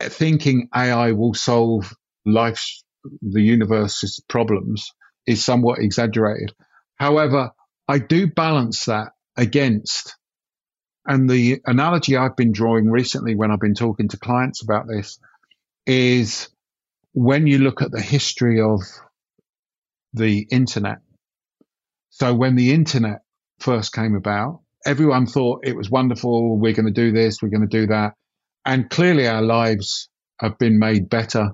thinking 0.01 0.69
AI 0.75 1.11
will 1.11 1.33
solve 1.33 1.93
life's 2.25 2.83
the 3.21 3.41
universe's 3.41 4.21
problems 4.29 4.91
is 5.27 5.43
somewhat 5.43 5.79
exaggerated. 5.79 6.53
However, 6.95 7.51
I 7.87 7.99
do 7.99 8.27
balance 8.27 8.85
that 8.85 9.09
against 9.37 10.15
and 11.05 11.29
the 11.29 11.61
analogy 11.65 12.15
I've 12.15 12.35
been 12.35 12.51
drawing 12.51 12.89
recently 12.89 13.35
when 13.35 13.51
I've 13.51 13.59
been 13.59 13.73
talking 13.73 14.09
to 14.09 14.17
clients 14.17 14.63
about 14.63 14.87
this 14.87 15.19
is 15.87 16.49
when 17.13 17.47
you 17.47 17.57
look 17.57 17.81
at 17.81 17.91
the 17.91 18.01
history 18.01 18.61
of 18.61 18.81
the 20.13 20.47
internet. 20.51 20.99
So 22.11 22.35
when 22.35 22.55
the 22.55 22.73
internet 22.73 23.21
first 23.59 23.93
came 23.93 24.15
about, 24.15 24.61
everyone 24.85 25.25
thought 25.25 25.65
it 25.65 25.75
was 25.75 25.89
wonderful. 25.89 26.57
We're 26.57 26.73
going 26.73 26.85
to 26.85 26.91
do 26.91 27.11
this. 27.11 27.41
We're 27.41 27.49
going 27.49 27.67
to 27.67 27.79
do 27.79 27.87
that. 27.87 28.13
And 28.65 28.89
clearly 28.89 29.27
our 29.27 29.41
lives 29.41 30.09
have 30.39 30.57
been 30.57 30.77
made 30.77 31.09
better 31.09 31.51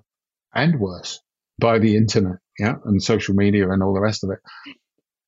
and 0.54 0.80
worse 0.80 1.22
by 1.60 1.80
the 1.80 1.96
internet. 1.96 2.38
Yeah. 2.58 2.76
And 2.84 3.02
social 3.02 3.36
media 3.36 3.70
and 3.70 3.84
all 3.84 3.94
the 3.94 4.02
rest 4.02 4.24
of 4.24 4.32
it. 4.32 4.40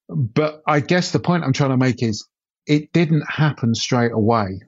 But 0.10 0.62
I 0.68 0.80
guess 0.80 1.12
the 1.12 1.20
point 1.20 1.44
I'm 1.44 1.54
trying 1.54 1.70
to 1.70 1.78
make 1.78 2.02
is 2.02 2.28
it 2.66 2.92
didn't 2.92 3.24
happen 3.30 3.76
straight 3.76 4.12
away. 4.12 4.62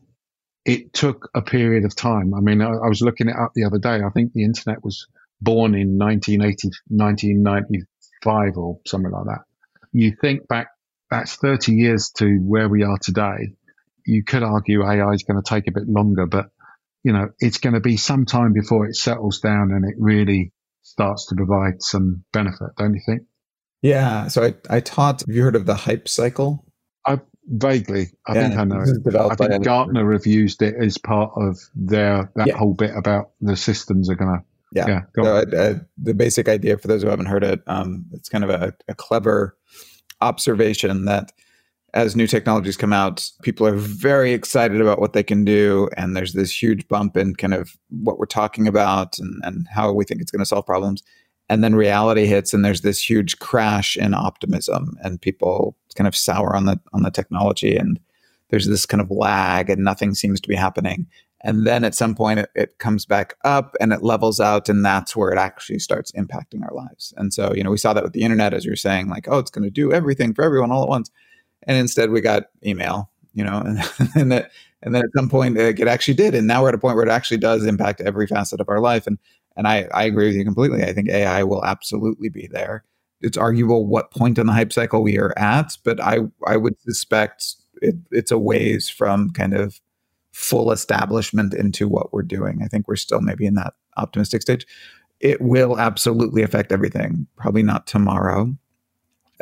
It 0.64 0.94
took 0.94 1.30
a 1.34 1.42
period 1.42 1.86
of 1.86 1.96
time. 1.96 2.36
I 2.36 2.40
mean, 2.40 2.62
I, 2.62 2.68
I 2.68 2.88
was 2.88 3.02
looking 3.02 3.30
it 3.30 3.36
up 3.36 3.54
the 3.56 3.64
other 3.64 3.80
day. 3.80 4.06
I 4.06 4.10
think 4.14 4.34
the 4.34 4.44
internet 4.44 4.84
was 4.84 5.08
born 5.42 5.74
in 5.74 5.98
1980, 5.98 6.70
1995 6.90 8.58
or 8.58 8.80
something 8.86 9.12
like 9.12 9.26
that. 9.26 9.42
You 9.92 10.16
think 10.20 10.48
back, 10.48 10.68
that's 11.10 11.36
30 11.36 11.74
years 11.74 12.12
to 12.18 12.38
where 12.38 12.70
we 12.70 12.84
are 12.84 12.98
today. 13.02 13.56
You 14.06 14.24
could 14.24 14.44
argue 14.44 14.84
AI 14.84 15.12
is 15.12 15.24
going 15.24 15.42
to 15.42 15.48
take 15.48 15.68
a 15.68 15.72
bit 15.72 15.88
longer, 15.88 16.26
but 16.26 16.48
you 17.04 17.14
know, 17.14 17.30
it's 17.40 17.58
going 17.58 17.74
to 17.74 17.80
be 17.80 17.98
some 17.98 18.26
time 18.26 18.54
before 18.54 18.86
it 18.86 18.96
settles 18.96 19.40
down 19.40 19.72
and 19.72 19.86
it 19.86 19.96
really 19.98 20.52
starts 20.84 21.28
to 21.28 21.36
provide 21.36 21.82
some 21.82 22.24
benefit, 22.32 22.70
don't 22.78 22.94
you 22.94 23.02
think? 23.06 23.24
Yeah. 23.82 24.28
So 24.28 24.44
I, 24.44 24.54
I 24.70 24.80
taught, 24.80 25.22
have 25.22 25.36
you 25.36 25.42
heard 25.42 25.56
of 25.56 25.66
the 25.66 25.76
hype 25.76 26.08
cycle? 26.08 26.66
I 27.06 27.20
vaguely, 27.48 28.08
I 28.28 28.36
yeah, 28.36 28.50
think 28.50 28.60
I 28.60 28.64
know 28.66 28.82
it. 28.82 29.16
I 29.16 29.36
think 29.36 29.64
Gartner 29.64 30.12
have 30.14 30.28
used 30.28 30.62
it 30.62 30.76
as 30.80 30.98
part 31.00 31.32
of 31.36 31.58
their, 31.74 32.32
that 32.36 32.48
yeah. 32.48 32.58
whole 32.58 32.76
bit 32.76 32.92
about 32.96 33.32
the 33.42 33.56
systems 33.56 34.10
are 34.10 34.16
going 34.16 34.38
to 34.38 34.46
yeah. 34.72 34.88
yeah 34.88 35.02
so, 35.16 35.24
uh, 35.24 35.76
the 35.98 36.14
basic 36.14 36.48
idea 36.48 36.78
for 36.78 36.88
those 36.88 37.04
who 37.04 37.10
haven't 37.10 37.26
heard 37.26 37.44
it, 37.44 37.62
um, 37.68 38.06
it's 38.14 38.30
kind 38.30 38.44
of 38.44 38.50
a, 38.50 38.74
a, 38.88 38.96
clever 38.96 39.58
observation 40.22 41.06
that 41.06 41.32
as 41.94 42.16
new 42.16 42.28
technologies 42.28 42.78
come 42.78 42.94
out, 42.94 43.30
people 43.42 43.68
are 43.68 43.76
very 43.76 44.32
excited 44.32 44.80
about 44.80 45.00
what 45.00 45.14
they 45.14 45.24
can 45.24 45.44
do. 45.44 45.90
And 45.98 46.16
there's 46.16 46.34
this 46.34 46.62
huge 46.62 46.88
bump 46.88 47.18
in 47.18 47.36
kind 47.36 47.54
of 47.54 47.76
what 47.90 48.18
we're 48.18 48.26
talking 48.26 48.68
about 48.68 49.20
and, 49.20 49.42
and 49.44 49.68
how 49.70 49.92
we 49.92 50.06
think 50.06 50.22
it's 50.22 50.32
going 50.32 50.40
to 50.40 50.46
solve 50.46 50.66
problems. 50.66 51.04
And 51.50 51.64
then 51.64 51.76
reality 51.76 52.26
hits 52.26 52.54
and 52.54 52.64
there's 52.64 52.82
this 52.82 53.10
huge 53.10 53.40
crash 53.40 53.98
in 53.98 54.14
optimism 54.14 54.96
and 55.04 55.22
people 55.22 55.76
kind 55.96 56.08
of 56.08 56.16
sour 56.16 56.56
on 56.56 56.66
the 56.66 56.80
on 56.94 57.04
the 57.04 57.12
technology 57.12 57.76
and 57.76 58.00
there's 58.50 58.68
this 58.68 58.86
kind 58.86 59.02
of 59.02 59.12
lag 59.12 59.70
and 59.70 59.84
nothing 59.84 60.14
seems 60.14 60.40
to 60.40 60.48
be 60.48 60.56
happening. 60.56 61.08
And 61.44 61.66
then 61.66 61.84
at 61.84 61.96
some 61.96 62.16
point 62.16 62.40
it, 62.40 62.50
it, 62.56 62.78
comes 62.78 63.06
back 63.06 63.36
up 63.44 63.76
and 63.80 63.92
it 63.92 64.04
levels 64.04 64.40
out. 64.40 64.70
And 64.70 64.86
that's 64.86 65.16
where 65.16 65.32
it 65.32 65.38
actually 65.38 65.80
starts 65.80 66.12
impacting 66.12 66.64
our 66.64 66.74
lives. 66.74 67.14
And 67.18 67.34
so, 67.34 67.54
you 67.54 67.64
know, 67.64 67.72
we 67.72 67.78
saw 67.78 67.94
that 67.94 68.04
with 68.04 68.14
the 68.14 68.22
internet, 68.22 68.54
as 68.54 68.64
you're 68.64 68.76
saying, 68.76 69.10
like, 69.10 69.28
oh, 69.28 69.40
it's 69.40 69.52
going 69.52 69.64
to 69.64 69.72
do 69.72 69.92
everything 69.92 70.34
for 70.34 70.44
everyone 70.44 70.72
all 70.72 70.84
at 70.84 70.90
once. 70.90 71.10
And 71.64 71.78
instead 71.78 72.12
we 72.12 72.22
got 72.22 72.44
email, 72.66 73.10
you 73.34 73.44
know, 73.44 73.58
and, 73.66 73.80
and, 74.16 74.32
that, 74.32 74.52
and 74.84 74.94
then 74.94 75.04
at 75.04 75.12
some 75.16 75.30
point 75.30 75.58
it 75.58 75.88
actually 75.88 76.14
did. 76.14 76.36
And 76.36 76.48
now 76.48 76.62
we're 76.62 76.70
at 76.70 76.76
a 76.76 76.80
point 76.80 76.96
where 76.96 77.06
it 77.06 77.12
actually 77.12 77.38
does 77.38 77.66
impact 77.66 78.02
every 78.02 78.28
facet 78.28 78.62
of 78.62 78.70
our 78.70 78.80
life. 78.80 79.08
And, 79.08 79.18
and 79.58 79.68
I, 79.68 79.88
I 79.94 80.04
agree 80.04 80.28
with 80.28 80.36
you 80.36 80.46
completely. 80.46 80.84
I 80.84 80.94
think 80.94 81.10
AI 81.10 81.44
will 81.44 81.66
absolutely 81.66 82.30
be 82.30 82.48
there. 82.48 82.84
It's 83.20 83.38
arguable 83.38 83.86
what 83.86 84.12
point 84.12 84.38
in 84.38 84.48
the 84.48 84.54
hype 84.54 84.74
cycle 84.74 85.04
we 85.04 85.18
are 85.18 85.38
at, 85.38 85.78
but 85.84 86.00
I, 86.02 86.20
I 86.46 86.58
would 86.58 86.80
suspect 86.82 87.56
it, 87.82 87.96
it's 88.12 88.32
a 88.32 88.38
ways 88.38 88.90
from 88.90 89.32
kind 89.32 89.54
of 89.54 89.80
full 90.42 90.72
establishment 90.72 91.54
into 91.54 91.88
what 91.88 92.12
we're 92.12 92.24
doing. 92.24 92.62
I 92.64 92.68
think 92.68 92.88
we're 92.88 92.96
still 92.96 93.22
maybe 93.22 93.46
in 93.46 93.54
that 93.56 93.76
optimistic 93.96 94.42
stage. 94.42 94.66
It 95.20 95.40
will 95.40 95.80
absolutely 95.80 96.42
affect 96.42 96.72
everything. 96.72 97.28
Probably 97.38 97.62
not 97.62 97.86
tomorrow. 97.86 98.52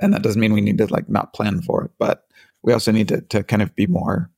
And 0.02 0.14
that 0.14 0.22
doesn't 0.24 0.42
mean 0.42 0.54
we 0.54 0.62
need 0.62 0.78
to 0.80 0.88
like 0.88 1.08
not 1.08 1.34
plan 1.34 1.62
for 1.62 1.86
it, 1.86 1.92
but 1.98 2.26
we 2.64 2.74
also 2.74 2.92
need 2.92 3.08
to, 3.08 3.22
to 3.22 3.44
kind 3.44 3.62
of 3.62 3.74
be 3.76 3.88
more 3.88 4.30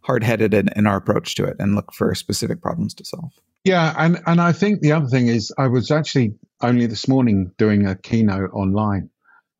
hard 0.00 0.22
headed 0.22 0.52
in, 0.52 0.68
in 0.76 0.86
our 0.86 0.98
approach 0.98 1.34
to 1.36 1.44
it 1.44 1.56
and 1.58 1.74
look 1.74 1.92
for 1.92 2.14
specific 2.14 2.60
problems 2.60 2.92
to 2.94 3.04
solve. 3.04 3.32
Yeah, 3.64 3.94
and, 3.96 4.20
and 4.26 4.40
I 4.40 4.52
think 4.52 4.80
the 4.80 4.92
other 4.92 5.08
thing 5.08 5.28
is 5.28 5.52
I 5.56 5.68
was 5.68 5.90
actually 5.90 6.34
only 6.60 6.86
this 6.86 7.08
morning 7.08 7.52
doing 7.56 7.86
a 7.86 7.96
keynote 7.96 8.50
online. 8.52 9.10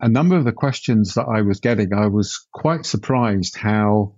A 0.00 0.08
number 0.08 0.36
of 0.36 0.44
the 0.44 0.52
questions 0.52 1.14
that 1.14 1.24
I 1.24 1.40
was 1.40 1.60
getting, 1.60 1.94
I 1.94 2.06
was 2.08 2.46
quite 2.52 2.84
surprised 2.84 3.56
how 3.56 4.12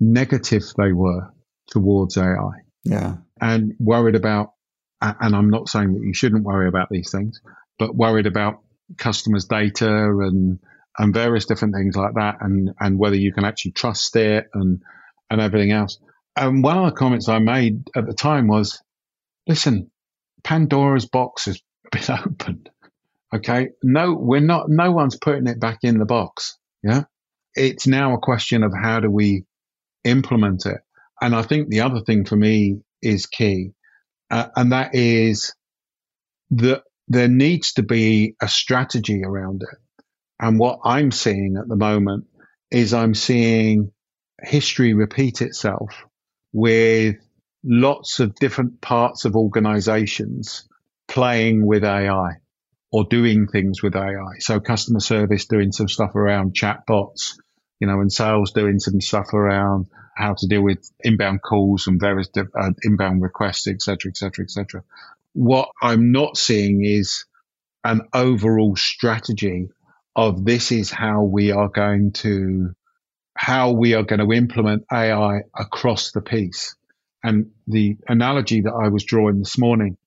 negative 0.00 0.64
they 0.76 0.92
were 0.92 1.32
towards 1.68 2.16
AI. 2.16 2.62
Yeah. 2.84 3.16
And 3.40 3.74
worried 3.78 4.14
about, 4.14 4.52
and 5.00 5.34
I'm 5.34 5.50
not 5.50 5.68
saying 5.68 5.94
that 5.94 6.02
you 6.02 6.14
shouldn't 6.14 6.44
worry 6.44 6.68
about 6.68 6.88
these 6.90 7.10
things, 7.10 7.40
but 7.78 7.94
worried 7.94 8.26
about 8.26 8.60
customers' 8.96 9.46
data 9.46 9.88
and, 9.88 10.58
and 10.98 11.14
various 11.14 11.46
different 11.46 11.74
things 11.74 11.96
like 11.96 12.14
that 12.14 12.36
and, 12.40 12.70
and 12.80 12.98
whether 12.98 13.16
you 13.16 13.32
can 13.32 13.44
actually 13.44 13.72
trust 13.72 14.16
it 14.16 14.46
and, 14.54 14.82
and 15.30 15.40
everything 15.40 15.72
else. 15.72 15.98
And 16.36 16.62
one 16.62 16.78
of 16.78 16.86
the 16.86 16.96
comments 16.96 17.28
I 17.28 17.38
made 17.38 17.88
at 17.94 18.06
the 18.06 18.14
time 18.14 18.46
was, 18.46 18.82
listen, 19.46 19.90
Pandora's 20.44 21.06
box 21.06 21.46
has 21.46 21.60
been 21.92 22.18
opened. 22.18 22.70
Okay. 23.34 23.70
No, 23.82 24.14
we're 24.14 24.40
not, 24.40 24.68
no 24.68 24.92
one's 24.92 25.16
putting 25.16 25.46
it 25.46 25.60
back 25.60 25.78
in 25.82 25.98
the 25.98 26.04
box. 26.04 26.56
Yeah. 26.82 27.04
It's 27.54 27.86
now 27.86 28.14
a 28.14 28.18
question 28.18 28.62
of 28.62 28.72
how 28.72 29.00
do 29.00 29.10
we 29.10 29.44
implement 30.06 30.66
it. 30.66 30.78
And 31.20 31.34
I 31.34 31.42
think 31.42 31.68
the 31.68 31.80
other 31.80 32.00
thing 32.00 32.24
for 32.24 32.36
me 32.36 32.80
is 33.02 33.26
key, 33.26 33.72
uh, 34.30 34.48
and 34.56 34.72
that 34.72 34.94
is 34.94 35.54
that 36.50 36.82
there 37.08 37.28
needs 37.28 37.74
to 37.74 37.82
be 37.82 38.34
a 38.40 38.48
strategy 38.48 39.22
around 39.24 39.62
it. 39.62 39.78
And 40.40 40.58
what 40.58 40.80
I'm 40.84 41.10
seeing 41.10 41.56
at 41.58 41.68
the 41.68 41.76
moment 41.76 42.26
is 42.70 42.92
I'm 42.92 43.14
seeing 43.14 43.92
history 44.42 44.92
repeat 44.92 45.40
itself 45.40 46.04
with 46.52 47.16
lots 47.64 48.20
of 48.20 48.34
different 48.34 48.80
parts 48.80 49.24
of 49.24 49.34
organizations 49.34 50.68
playing 51.08 51.66
with 51.66 51.84
AI 51.84 52.32
or 52.92 53.04
doing 53.04 53.46
things 53.46 53.82
with 53.82 53.96
AI. 53.96 54.38
So 54.38 54.60
customer 54.60 55.00
service 55.00 55.46
doing 55.46 55.72
some 55.72 55.88
stuff 55.88 56.14
around 56.14 56.54
chatbots, 56.54 57.34
you 57.80 57.86
know, 57.86 58.00
and 58.00 58.12
sales 58.12 58.52
doing 58.52 58.78
some 58.78 59.00
stuff 59.00 59.32
around 59.34 59.86
how 60.16 60.34
to 60.34 60.46
deal 60.46 60.62
with 60.62 60.90
inbound 61.04 61.42
calls 61.42 61.86
and 61.86 62.00
various 62.00 62.28
uh, 62.36 62.70
inbound 62.82 63.22
requests, 63.22 63.66
etc., 63.68 64.10
etc., 64.10 64.44
etc. 64.44 64.82
What 65.34 65.68
I'm 65.82 66.12
not 66.12 66.36
seeing 66.36 66.84
is 66.84 67.26
an 67.84 68.02
overall 68.14 68.74
strategy 68.76 69.68
of 70.16 70.44
this 70.44 70.72
is 70.72 70.90
how 70.90 71.22
we 71.24 71.52
are 71.52 71.68
going 71.68 72.12
to 72.12 72.70
how 73.36 73.72
we 73.72 73.92
are 73.92 74.02
going 74.02 74.26
to 74.26 74.32
implement 74.32 74.84
AI 74.90 75.40
across 75.54 76.12
the 76.12 76.22
piece. 76.22 76.74
And 77.22 77.50
the 77.66 77.98
analogy 78.08 78.62
that 78.62 78.72
I 78.72 78.88
was 78.88 79.04
drawing 79.04 79.38
this 79.38 79.58
morning 79.58 79.98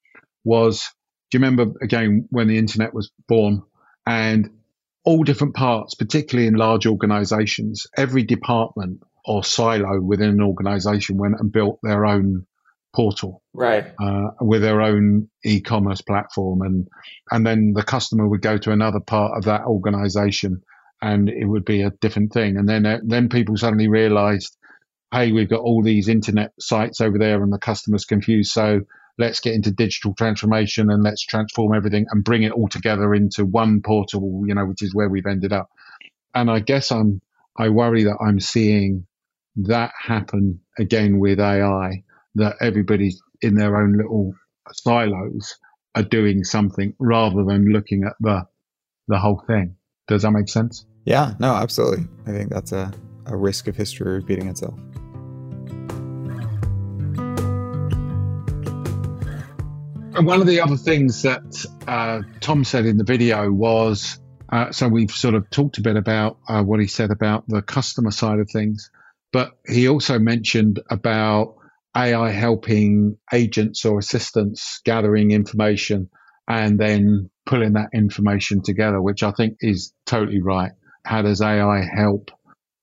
was, 0.43 0.89
do 1.29 1.37
you 1.37 1.45
remember 1.45 1.73
again 1.83 2.27
when 2.31 2.47
the 2.47 2.57
internet 2.57 2.91
was 2.91 3.11
born 3.27 3.61
and 4.07 4.49
all 5.05 5.23
different 5.23 5.55
parts, 5.55 5.95
particularly 5.95 6.47
in 6.47 6.55
large 6.55 6.85
organizations, 6.85 7.87
every 7.97 8.23
department 8.23 9.01
or 9.25 9.43
silo 9.43 9.99
within 10.01 10.29
an 10.29 10.41
organization 10.41 11.17
went 11.17 11.39
and 11.39 11.51
built 11.51 11.79
their 11.83 12.05
own 12.05 12.45
portal 12.93 13.43
right. 13.53 13.93
uh, 14.01 14.29
with 14.41 14.61
their 14.61 14.81
own 14.81 15.29
e-commerce 15.45 16.01
platform. 16.01 16.61
And 16.61 16.87
and 17.31 17.45
then 17.45 17.73
the 17.73 17.83
customer 17.83 18.27
would 18.27 18.41
go 18.41 18.57
to 18.57 18.71
another 18.71 18.99
part 18.99 19.37
of 19.37 19.45
that 19.45 19.65
organization 19.65 20.61
and 21.01 21.29
it 21.29 21.45
would 21.45 21.65
be 21.65 21.81
a 21.81 21.91
different 22.01 22.33
thing. 22.33 22.57
And 22.57 22.67
then 22.67 22.85
uh, 22.85 22.99
then 23.03 23.29
people 23.29 23.57
suddenly 23.57 23.87
realized 23.87 24.55
hey 25.11 25.31
we've 25.31 25.49
got 25.49 25.61
all 25.61 25.81
these 25.81 26.07
internet 26.07 26.51
sites 26.59 27.01
over 27.01 27.17
there 27.17 27.41
and 27.43 27.53
the 27.53 27.59
customer's 27.59 28.05
confused. 28.05 28.51
So 28.51 28.81
let's 29.19 29.39
get 29.39 29.53
into 29.53 29.69
digital 29.71 30.15
transformation 30.15 30.89
and 30.89 31.03
let's 31.03 31.23
transform 31.23 31.75
everything 31.75 32.07
and 32.09 32.23
bring 32.23 32.43
it 32.43 32.51
all 32.51 32.67
together 32.67 33.13
into 33.13 33.45
one 33.45 33.81
portal 33.81 34.43
you 34.47 34.55
know 34.55 34.65
which 34.65 34.81
is 34.81 34.95
where 34.95 35.09
we've 35.09 35.27
ended 35.27 35.53
up 35.53 35.69
and 36.33 36.49
i 36.49 36.59
guess 36.59 36.91
i'm 36.91 37.21
i 37.57 37.69
worry 37.69 38.03
that 38.05 38.17
i'm 38.19 38.39
seeing 38.39 39.05
that 39.67 39.91
happen 39.97 40.59
again 40.77 41.19
with 41.19 41.39
AI, 41.39 42.03
that 42.35 42.55
everybody 42.61 43.13
in 43.41 43.55
their 43.55 43.77
own 43.81 43.97
little 43.97 44.33
silos 44.71 45.57
are 45.95 46.03
doing 46.03 46.43
something 46.43 46.93
rather 46.99 47.43
than 47.43 47.71
looking 47.71 48.03
at 48.03 48.13
the 48.19 48.45
the 49.07 49.17
whole 49.17 49.43
thing. 49.47 49.75
Does 50.07 50.21
that 50.21 50.31
make 50.31 50.49
sense? 50.49 50.85
Yeah, 51.05 51.33
no, 51.39 51.53
absolutely. 51.55 52.05
I 52.27 52.31
think 52.31 52.49
that's 52.49 52.71
a, 52.71 52.93
a 53.25 53.35
risk 53.35 53.67
of 53.67 53.75
history 53.75 54.13
repeating 54.13 54.47
itself. 54.47 54.79
One 60.25 60.41
of 60.41 60.47
the 60.47 60.61
other 60.61 60.77
things 60.77 61.23
that 61.23 61.65
uh, 61.87 62.21
Tom 62.39 62.63
said 62.63 62.85
in 62.85 62.97
the 62.97 63.03
video 63.03 63.51
was 63.51 64.19
uh, 64.51 64.71
so 64.71 64.87
we've 64.87 65.11
sort 65.11 65.35
of 65.35 65.49
talked 65.49 65.77
a 65.77 65.81
bit 65.81 65.95
about 65.95 66.37
uh, 66.47 66.63
what 66.63 66.79
he 66.79 66.87
said 66.87 67.11
about 67.11 67.47
the 67.47 67.61
customer 67.61 68.11
side 68.11 68.39
of 68.39 68.49
things. 68.49 68.89
But 69.31 69.51
he 69.67 69.87
also 69.87 70.17
mentioned 70.17 70.79
about 70.89 71.55
AI 71.95 72.31
helping 72.31 73.17
agents 73.31 73.85
or 73.85 73.99
assistants 73.99 74.81
gathering 74.83 75.31
information 75.31 76.09
and 76.47 76.79
then 76.79 77.29
pulling 77.45 77.73
that 77.73 77.89
information 77.93 78.63
together, 78.63 78.99
which 78.99 79.21
I 79.21 79.31
think 79.31 79.57
is 79.61 79.93
totally 80.05 80.41
right. 80.41 80.71
How 81.05 81.21
does 81.21 81.41
AI 81.41 81.87
help 81.95 82.31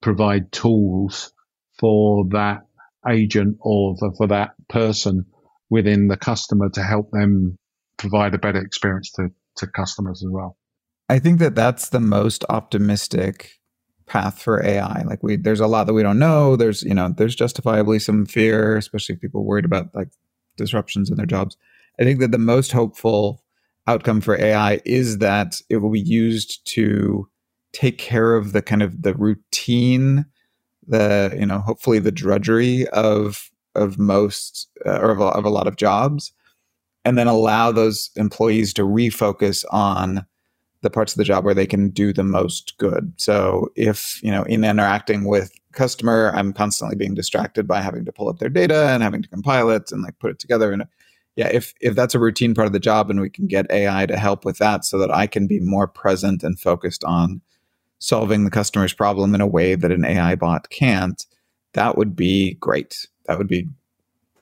provide 0.01 0.53
tools 0.53 1.33
for 1.81 2.27
that 2.31 2.61
agent 3.09 3.59
or 3.61 3.97
for, 3.99 4.15
for 4.15 4.27
that 4.29 4.51
person 4.69 5.27
within 5.71 6.09
the 6.09 6.17
customer 6.17 6.69
to 6.71 6.83
help 6.83 7.11
them 7.11 7.59
provide 7.99 8.35
a 8.35 8.39
better 8.39 8.61
experience 8.61 9.11
to, 9.13 9.29
to 9.57 9.67
customers 9.67 10.23
as 10.25 10.31
well? 10.31 10.57
I 11.09 11.19
think 11.19 11.39
that 11.39 11.55
that's 11.55 11.91
the 11.91 12.01
most 12.01 12.45
optimistic 12.49 13.53
path 14.07 14.41
for 14.41 14.65
AI. 14.65 15.03
Like 15.03 15.23
we, 15.23 15.37
there's 15.37 15.61
a 15.61 15.67
lot 15.67 15.85
that 15.85 15.95
we 15.95 16.03
don't 16.03 16.19
know. 16.19 16.57
There's, 16.57 16.83
you 16.83 16.95
know, 16.95 17.13
there's 17.17 17.35
justifiably 17.35 17.99
some 17.99 18.27
fear, 18.27 18.77
especially 18.77 19.17
people 19.17 19.45
worried 19.45 19.65
about 19.65 19.95
like 19.95 20.09
disruptions 20.57 21.11
in 21.11 21.17
their 21.17 21.27
jobs. 21.27 21.57
I 22.01 22.05
think 22.05 22.21
that 22.21 22.31
the 22.31 22.39
most 22.39 22.73
hopeful 22.73 23.43
outcome 23.87 24.21
for 24.21 24.41
AI 24.41 24.81
is 24.85 25.19
that 25.19 25.61
it 25.69 25.79
will 25.79 25.91
be 25.91 26.01
used 26.01 26.67
to 26.75 27.29
take 27.73 27.99
care 27.99 28.35
of 28.35 28.53
the 28.53 28.63
kind 28.63 28.83
of 28.83 29.03
the 29.03 29.15
routine, 29.15 30.27
the 30.87 31.35
you 31.39 31.47
know 31.47 31.59
hopefully 31.59 31.99
the 31.99 32.13
drudgery 32.13 32.87
of 32.89 33.51
of 33.77 33.99
most 33.99 34.69
uh, 34.85 34.99
or 34.99 35.11
of 35.11 35.21
a, 35.21 35.25
of 35.25 35.45
a 35.45 35.51
lot 35.51 35.67
of 35.67 35.77
jobs, 35.77 36.33
and 37.05 37.17
then 37.17 37.27
allow 37.27 37.71
those 37.71 38.11
employees 38.17 38.73
to 38.75 38.83
refocus 38.83 39.65
on 39.71 40.27
the 40.83 40.91
parts 40.91 41.13
of 41.13 41.19
the 41.19 41.25
job 41.25 41.45
where 41.45 41.55
they 41.55 41.67
can 41.67 41.89
do 41.91 42.13
the 42.13 42.25
most 42.25 42.77
good. 42.79 43.13
So 43.17 43.71
if, 43.77 44.23
you 44.23 44.31
know, 44.31 44.43
in 44.45 44.65
interacting 44.65 45.25
with 45.25 45.53
customer, 45.73 46.33
I'm 46.35 46.53
constantly 46.53 46.97
being 46.97 47.15
distracted 47.15 47.67
by 47.67 47.81
having 47.81 48.05
to 48.05 48.13
pull 48.13 48.29
up 48.29 48.39
their 48.39 48.49
data 48.49 48.89
and 48.89 49.03
having 49.03 49.23
to 49.23 49.29
compile 49.29 49.71
it 49.71 49.91
and 49.91 50.03
like 50.03 50.19
put 50.19 50.31
it 50.31 50.39
together 50.39 50.73
and 50.73 50.85
yeah, 51.37 51.49
if 51.49 51.75
if 51.83 51.95
that's 51.95 52.15
a 52.15 52.19
routine 52.19 52.55
part 52.55 52.67
of 52.67 52.73
the 52.73 52.81
job 52.81 53.11
and 53.11 53.21
we 53.21 53.29
can 53.29 53.47
get 53.47 53.71
AI 53.71 54.07
to 54.07 54.17
help 54.17 54.45
with 54.45 54.57
that 54.59 54.85
so 54.85 54.99
that 54.99 55.11
I 55.11 55.27
can 55.27 55.47
be 55.47 55.61
more 55.61 55.87
present 55.87 56.43
and 56.43 56.59
focused 56.59 57.05
on 57.05 57.43
solving 57.99 58.45
the 58.45 58.51
customer's 58.51 58.95
problem 58.95 59.35
in 59.35 59.43
a 59.43 59.47
way 59.47 59.75
that 59.75 59.93
an 59.93 60.05
AI 60.05 60.35
bot 60.35 60.71
can't, 60.71 61.25
that 61.75 61.97
would 61.97 62.17
be 62.17 62.55
great. 62.55 63.07
That 63.29 63.39
would 63.39 63.49
be 63.49 63.69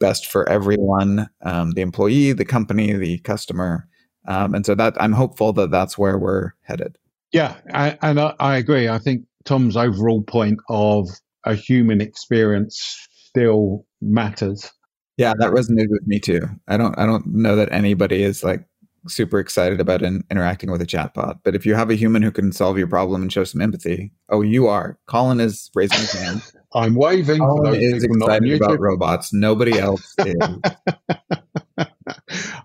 best 0.01 0.27
for 0.27 0.49
everyone, 0.49 1.29
um, 1.43 1.73
the 1.73 1.83
employee, 1.83 2.33
the 2.33 2.45
company, 2.45 2.93
the 2.93 3.19
customer. 3.19 3.89
Um, 4.27 4.55
and 4.55 4.65
so 4.65 4.75
that 4.75 4.95
I'm 5.01 5.13
hopeful 5.13 5.53
that 5.55 5.71
that's 5.71 5.97
where 5.99 6.19
we're 6.19 6.53
headed. 6.63 6.99
Yeah, 7.33 7.57
I, 7.73 7.99
and 8.03 8.21
I, 8.21 8.35
I 8.39 8.57
agree. 8.57 8.89
I 8.89 8.99
think 8.99 9.25
Tom's 9.45 9.77
overall 9.77 10.23
point 10.23 10.61
of 10.69 11.09
a 11.45 11.55
human 11.55 12.01
experience 12.01 13.09
still 13.29 13.85
matters. 14.01 14.71
Yeah, 15.17 15.35
that 15.39 15.53
resonated 15.53 15.91
with 15.91 16.07
me 16.07 16.19
too. 16.19 16.41
I 16.69 16.77
don't 16.77 16.99
I 16.99 17.07
don't 17.07 17.27
know 17.27 17.57
that 17.57 17.73
anybody 17.73 18.23
is 18.23 18.43
like 18.43 18.65
super 19.07 19.39
excited 19.39 19.81
about 19.81 20.03
in, 20.03 20.25
interacting 20.31 20.71
with 20.71 20.81
a 20.81 20.87
chatbot, 20.87 21.41
but 21.45 21.55
if 21.55 21.67
you 21.67 21.75
have 21.75 21.91
a 21.91 21.95
human 21.95 22.23
who 22.23 22.31
can 22.31 22.53
solve 22.53 22.79
your 22.79 22.87
problem 22.87 23.23
and 23.23 23.33
show 23.33 23.45
some 23.45 23.61
empathy, 23.61 24.13
oh, 24.31 24.41
you 24.41 24.67
are. 24.67 24.99
Colin 25.07 25.41
is 25.41 25.71
raising 25.75 25.99
his 25.99 26.13
hand. 26.13 26.43
I'm 26.75 26.95
waving. 26.95 27.39
Colin 27.39 27.75
is 27.81 28.03
excited 28.03 28.61
about 28.61 28.81
robots. 28.81 29.33
Nobody 29.33 29.79
else 29.79 30.15
is. 30.27 30.37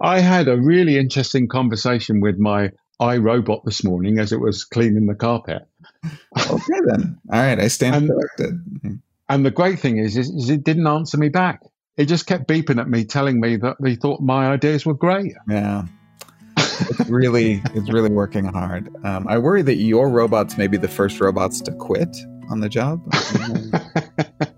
I 0.01 0.19
had 0.19 0.47
a 0.47 0.57
really 0.57 0.97
interesting 0.97 1.47
conversation 1.47 2.21
with 2.21 2.39
my 2.39 2.71
iRobot 2.99 3.63
this 3.65 3.83
morning 3.83 4.17
as 4.17 4.31
it 4.31 4.39
was 4.39 4.65
cleaning 4.65 5.05
the 5.05 5.15
carpet. 5.15 5.67
okay, 6.05 6.79
then. 6.87 7.19
All 7.31 7.39
right, 7.39 7.59
I 7.59 7.67
stand 7.67 7.95
and, 7.95 8.09
corrected. 8.09 9.01
And 9.29 9.45
the 9.45 9.51
great 9.51 9.79
thing 9.79 9.97
is, 9.97 10.17
is, 10.17 10.29
is, 10.29 10.49
it 10.49 10.63
didn't 10.63 10.87
answer 10.87 11.17
me 11.17 11.29
back. 11.29 11.61
It 11.97 12.05
just 12.05 12.25
kept 12.25 12.47
beeping 12.47 12.79
at 12.79 12.89
me, 12.89 13.05
telling 13.05 13.39
me 13.39 13.57
that 13.57 13.77
they 13.79 13.95
thought 13.95 14.21
my 14.21 14.47
ideas 14.47 14.85
were 14.85 14.93
great. 14.93 15.33
Yeah. 15.47 15.83
it's 16.57 17.09
really 17.09 17.61
it's 17.73 17.91
really 17.91 18.09
working 18.09 18.45
hard. 18.45 18.89
Um, 19.03 19.27
I 19.27 19.37
worry 19.37 19.61
that 19.61 19.75
your 19.75 20.09
robots 20.09 20.57
may 20.57 20.67
be 20.67 20.77
the 20.77 20.87
first 20.87 21.19
robots 21.19 21.61
to 21.61 21.71
quit 21.73 22.15
on 22.49 22.59
the 22.59 22.69
job. 22.69 23.01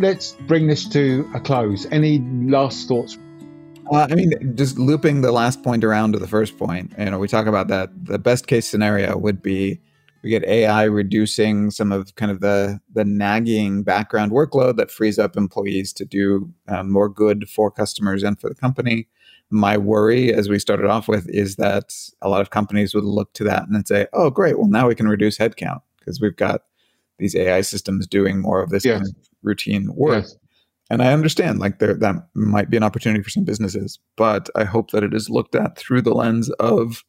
let's 0.00 0.32
bring 0.46 0.66
this 0.66 0.88
to 0.88 1.30
a 1.34 1.40
close. 1.40 1.86
Any 1.90 2.18
last 2.18 2.88
thoughts? 2.88 3.16
Uh, 3.90 4.06
I 4.10 4.14
mean, 4.14 4.56
just 4.56 4.78
looping 4.78 5.20
the 5.20 5.32
last 5.32 5.62
point 5.62 5.84
around 5.84 6.12
to 6.12 6.18
the 6.18 6.26
first 6.26 6.58
point. 6.58 6.92
You 6.98 7.06
know, 7.06 7.18
we 7.18 7.28
talk 7.28 7.46
about 7.46 7.68
that. 7.68 7.90
The 8.04 8.18
best 8.18 8.46
case 8.46 8.68
scenario 8.68 9.16
would 9.16 9.42
be 9.42 9.80
we 10.22 10.30
get 10.30 10.44
AI 10.44 10.84
reducing 10.84 11.70
some 11.70 11.92
of 11.92 12.14
kind 12.14 12.30
of 12.30 12.40
the 12.40 12.80
the 12.92 13.04
nagging 13.04 13.82
background 13.82 14.32
workload 14.32 14.76
that 14.76 14.90
frees 14.90 15.18
up 15.18 15.36
employees 15.36 15.92
to 15.94 16.04
do 16.04 16.52
um, 16.68 16.90
more 16.90 17.08
good 17.08 17.48
for 17.48 17.70
customers 17.70 18.22
and 18.22 18.40
for 18.40 18.48
the 18.48 18.54
company. 18.54 19.08
My 19.52 19.76
worry, 19.76 20.32
as 20.32 20.48
we 20.48 20.58
started 20.60 20.86
off 20.86 21.08
with, 21.08 21.28
is 21.28 21.56
that 21.56 21.92
a 22.22 22.28
lot 22.28 22.40
of 22.40 22.50
companies 22.50 22.94
would 22.94 23.04
look 23.04 23.32
to 23.34 23.44
that 23.44 23.64
and 23.64 23.74
then 23.74 23.84
say, 23.84 24.06
"Oh, 24.12 24.30
great! 24.30 24.58
Well, 24.58 24.68
now 24.68 24.88
we 24.88 24.94
can 24.94 25.08
reduce 25.08 25.38
headcount 25.38 25.80
because 25.98 26.20
we've 26.20 26.36
got 26.36 26.62
these 27.18 27.36
AI 27.36 27.60
systems 27.60 28.06
doing 28.06 28.40
more 28.40 28.62
of 28.62 28.70
this 28.70 28.84
yes. 28.84 28.98
kind 28.98 29.08
of 29.08 29.28
routine 29.42 29.94
work. 29.94 30.24
Yes. 30.24 30.36
And 30.90 31.02
I 31.02 31.12
understand 31.12 31.60
like 31.60 31.78
there 31.78 31.94
that 31.94 32.16
might 32.34 32.68
be 32.68 32.76
an 32.76 32.82
opportunity 32.82 33.22
for 33.22 33.30
some 33.30 33.44
businesses, 33.44 34.00
but 34.16 34.50
I 34.56 34.64
hope 34.64 34.90
that 34.90 35.04
it 35.04 35.14
is 35.14 35.30
looked 35.30 35.54
at 35.54 35.78
through 35.78 36.02
the 36.02 36.14
lens 36.14 36.50
of 36.58 37.04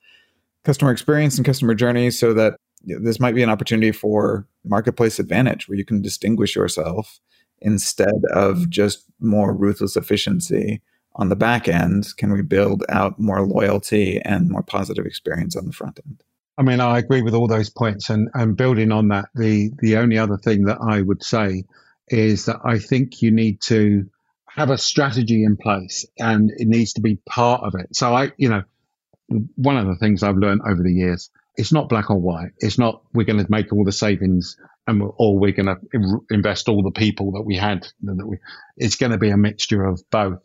customer 0.64 0.92
experience 0.92 1.38
and 1.38 1.46
customer 1.46 1.74
journey 1.74 2.12
so 2.12 2.34
that 2.34 2.58
this 2.84 3.20
might 3.20 3.36
be 3.36 3.44
an 3.44 3.50
opportunity 3.50 3.92
for 3.92 4.48
marketplace 4.66 5.20
advantage 5.20 5.68
where 5.68 5.78
you 5.78 5.86
can 5.86 6.02
distinguish 6.02 6.56
yourself 6.56 7.20
instead 7.60 8.22
of 8.34 8.58
mm-hmm. 8.58 8.70
just 8.70 9.06
more 9.20 9.54
ruthless 9.54 9.96
efficiency 9.96 10.82
on 11.16 11.30
the 11.30 11.36
back 11.36 11.68
end. 11.68 12.08
Can 12.18 12.32
we 12.32 12.42
build 12.42 12.84
out 12.90 13.20
more 13.20 13.46
loyalty 13.46 14.20
and 14.22 14.50
more 14.50 14.64
positive 14.64 15.06
experience 15.06 15.56
on 15.56 15.66
the 15.66 15.74
front 15.74 16.00
end? 16.06 16.24
I 16.58 16.64
mean, 16.64 16.80
I 16.80 16.98
agree 17.00 17.22
with 17.22 17.34
all 17.34 17.48
those 17.48 17.70
points, 17.70 18.10
and, 18.10 18.30
and 18.34 18.58
building 18.58 18.92
on 18.92 19.08
that, 19.08 19.30
the 19.34 19.72
the 19.80 19.98
only 19.98 20.18
other 20.18 20.38
thing 20.38 20.66
that 20.66 20.80
I 20.82 21.02
would 21.02 21.24
say 21.24 21.64
is 22.08 22.46
that 22.46 22.60
I 22.64 22.78
think 22.78 23.22
you 23.22 23.32
need 23.32 23.62
to 23.62 24.10
have 24.48 24.70
a 24.70 24.78
strategy 24.78 25.44
in 25.44 25.56
place, 25.56 26.06
and 26.20 26.52
it 26.52 26.68
needs 26.68 26.94
to 26.94 27.02
be 27.02 27.16
part 27.26 27.64
of 27.64 27.74
it. 27.80 27.96
So 27.96 28.14
I, 28.14 28.32
you 28.38 28.50
know, 28.50 28.64
one 29.56 29.78
of 29.78 29.88
the 29.88 29.96
things 29.96 30.24
I've 30.24 30.36
learned 30.36 30.62
over 30.66 30.84
the 30.84 30.94
years, 30.94 31.30
it's 31.56 31.72
not 31.72 31.90
black 31.90 32.10
or 32.10 32.20
white. 32.20 32.52
It's 32.60 32.80
not 32.80 33.04
we're 33.14 33.26
going 33.26 33.44
to 33.44 33.52
make 33.52 33.74
all 33.74 33.84
the 33.84 33.92
savings 33.92 34.58
and 34.88 35.02
or 35.18 35.38
we're 35.38 35.52
going 35.52 35.68
to 35.68 36.22
invest 36.30 36.70
all 36.70 36.82
the 36.84 36.92
people 36.92 37.34
that 37.34 37.44
we 37.44 37.56
had. 37.56 37.88
That 38.04 38.26
we, 38.26 38.38
it's 38.78 38.96
going 38.96 39.12
to 39.12 39.18
be 39.18 39.30
a 39.30 39.38
mixture 39.38 39.84
of 39.84 40.02
both. 40.12 40.40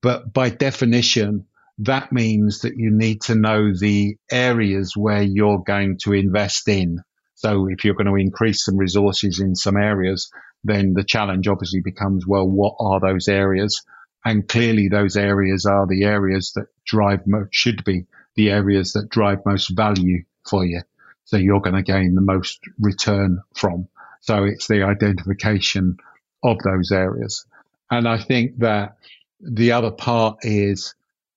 But 0.00 0.32
by 0.32 0.50
definition, 0.50 1.46
that 1.78 2.12
means 2.12 2.60
that 2.60 2.76
you 2.76 2.90
need 2.92 3.22
to 3.22 3.34
know 3.34 3.72
the 3.76 4.16
areas 4.30 4.94
where 4.96 5.22
you're 5.22 5.62
going 5.66 5.98
to 6.04 6.12
invest 6.12 6.68
in. 6.68 7.00
So 7.34 7.66
if 7.68 7.84
you're 7.84 7.94
going 7.94 8.06
to 8.06 8.14
increase 8.14 8.64
some 8.64 8.76
resources 8.76 9.40
in 9.40 9.56
some 9.56 9.76
areas, 9.76 10.30
then 10.62 10.94
the 10.94 11.04
challenge 11.04 11.48
obviously 11.48 11.80
becomes, 11.82 12.26
well, 12.26 12.48
what 12.48 12.76
are 12.78 13.00
those 13.00 13.28
areas? 13.28 13.82
And 14.24 14.48
clearly 14.48 14.88
those 14.88 15.16
areas 15.16 15.66
are 15.66 15.86
the 15.86 16.04
areas 16.04 16.52
that 16.54 16.66
drive, 16.86 17.20
should 17.50 17.84
be 17.84 18.06
the 18.36 18.50
areas 18.50 18.92
that 18.92 19.10
drive 19.10 19.40
most 19.44 19.68
value 19.76 20.24
for 20.48 20.64
you. 20.64 20.82
So 21.24 21.36
you're 21.36 21.60
going 21.60 21.76
to 21.76 21.82
gain 21.82 22.14
the 22.14 22.20
most 22.20 22.60
return 22.78 23.40
from. 23.54 23.88
So 24.20 24.44
it's 24.44 24.68
the 24.68 24.84
identification 24.84 25.96
of 26.42 26.58
those 26.58 26.92
areas. 26.92 27.46
And 27.90 28.08
I 28.08 28.18
think 28.18 28.58
that 28.58 28.96
the 29.40 29.72
other 29.72 29.90
part 29.90 30.38
is 30.42 30.94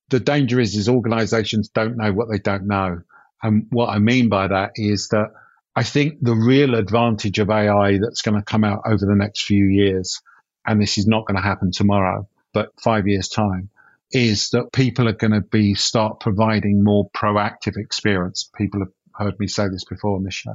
the 0.08 0.20
danger 0.20 0.60
is 0.60 0.74
is 0.74 0.88
organizations 0.88 1.68
don't 1.68 1.96
know 1.96 2.12
what 2.12 2.28
they 2.30 2.38
don't 2.38 2.66
know. 2.66 3.02
And 3.42 3.66
what 3.70 3.90
I 3.90 3.98
mean 3.98 4.28
by 4.28 4.48
that 4.48 4.72
is 4.76 5.08
that 5.08 5.32
I 5.76 5.84
think 5.84 6.18
the 6.20 6.34
real 6.34 6.74
advantage 6.74 7.38
of 7.38 7.50
AI 7.50 7.98
that's 7.98 8.22
going 8.22 8.36
to 8.36 8.44
come 8.44 8.64
out 8.64 8.82
over 8.86 9.06
the 9.06 9.14
next 9.14 9.44
few 9.44 9.64
years, 9.64 10.20
and 10.66 10.80
this 10.80 10.98
is 10.98 11.06
not 11.06 11.26
going 11.26 11.36
to 11.36 11.42
happen 11.42 11.70
tomorrow, 11.70 12.28
but 12.52 12.70
five 12.80 13.06
years 13.06 13.28
time, 13.28 13.70
is 14.10 14.50
that 14.50 14.72
people 14.72 15.08
are 15.08 15.12
going 15.12 15.32
to 15.32 15.40
be 15.40 15.74
start 15.74 16.18
providing 16.20 16.82
more 16.82 17.08
proactive 17.10 17.76
experience. 17.76 18.50
People 18.56 18.80
have 18.80 18.92
heard 19.18 19.38
me 19.38 19.46
say 19.46 19.68
this 19.68 19.84
before 19.84 20.16
on 20.16 20.24
this 20.24 20.34
show. 20.34 20.54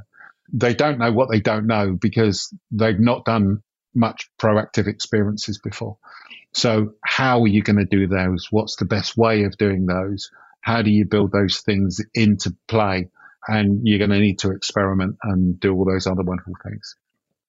They 0.52 0.74
don't 0.74 1.00
know 1.00 1.12
what 1.12 1.30
they 1.30 1.40
don't 1.40 1.68
know 1.68 1.98
because 2.00 2.54
they've 2.72 3.00
not 3.00 3.26
done 3.26 3.62
much 3.96 4.30
proactive 4.40 4.88
experiences 4.88 5.60
before. 5.60 5.98
So, 6.54 6.94
how 7.04 7.42
are 7.42 7.48
you 7.48 7.64
going 7.64 7.78
to 7.78 7.86
do 7.86 8.08
those? 8.08 8.48
What's 8.52 8.76
the 8.76 8.86
best 8.86 9.18
way 9.18 9.44
of 9.44 9.58
doing 9.58 9.86
those? 9.86 10.30
How 10.62 10.82
do 10.82 10.92
you 10.92 11.06
build 11.06 11.32
those 11.32 11.62
things 11.62 12.00
into 12.14 12.56
play? 12.68 13.10
And 13.48 13.82
you're 13.84 13.98
going 13.98 14.12
to 14.12 14.20
need 14.20 14.40
to 14.40 14.52
experiment 14.52 15.18
and 15.24 15.60
do 15.60 15.74
all 15.74 15.86
those 15.86 16.08
other 16.08 16.24
wonderful 16.24 16.54
things. 16.64 16.96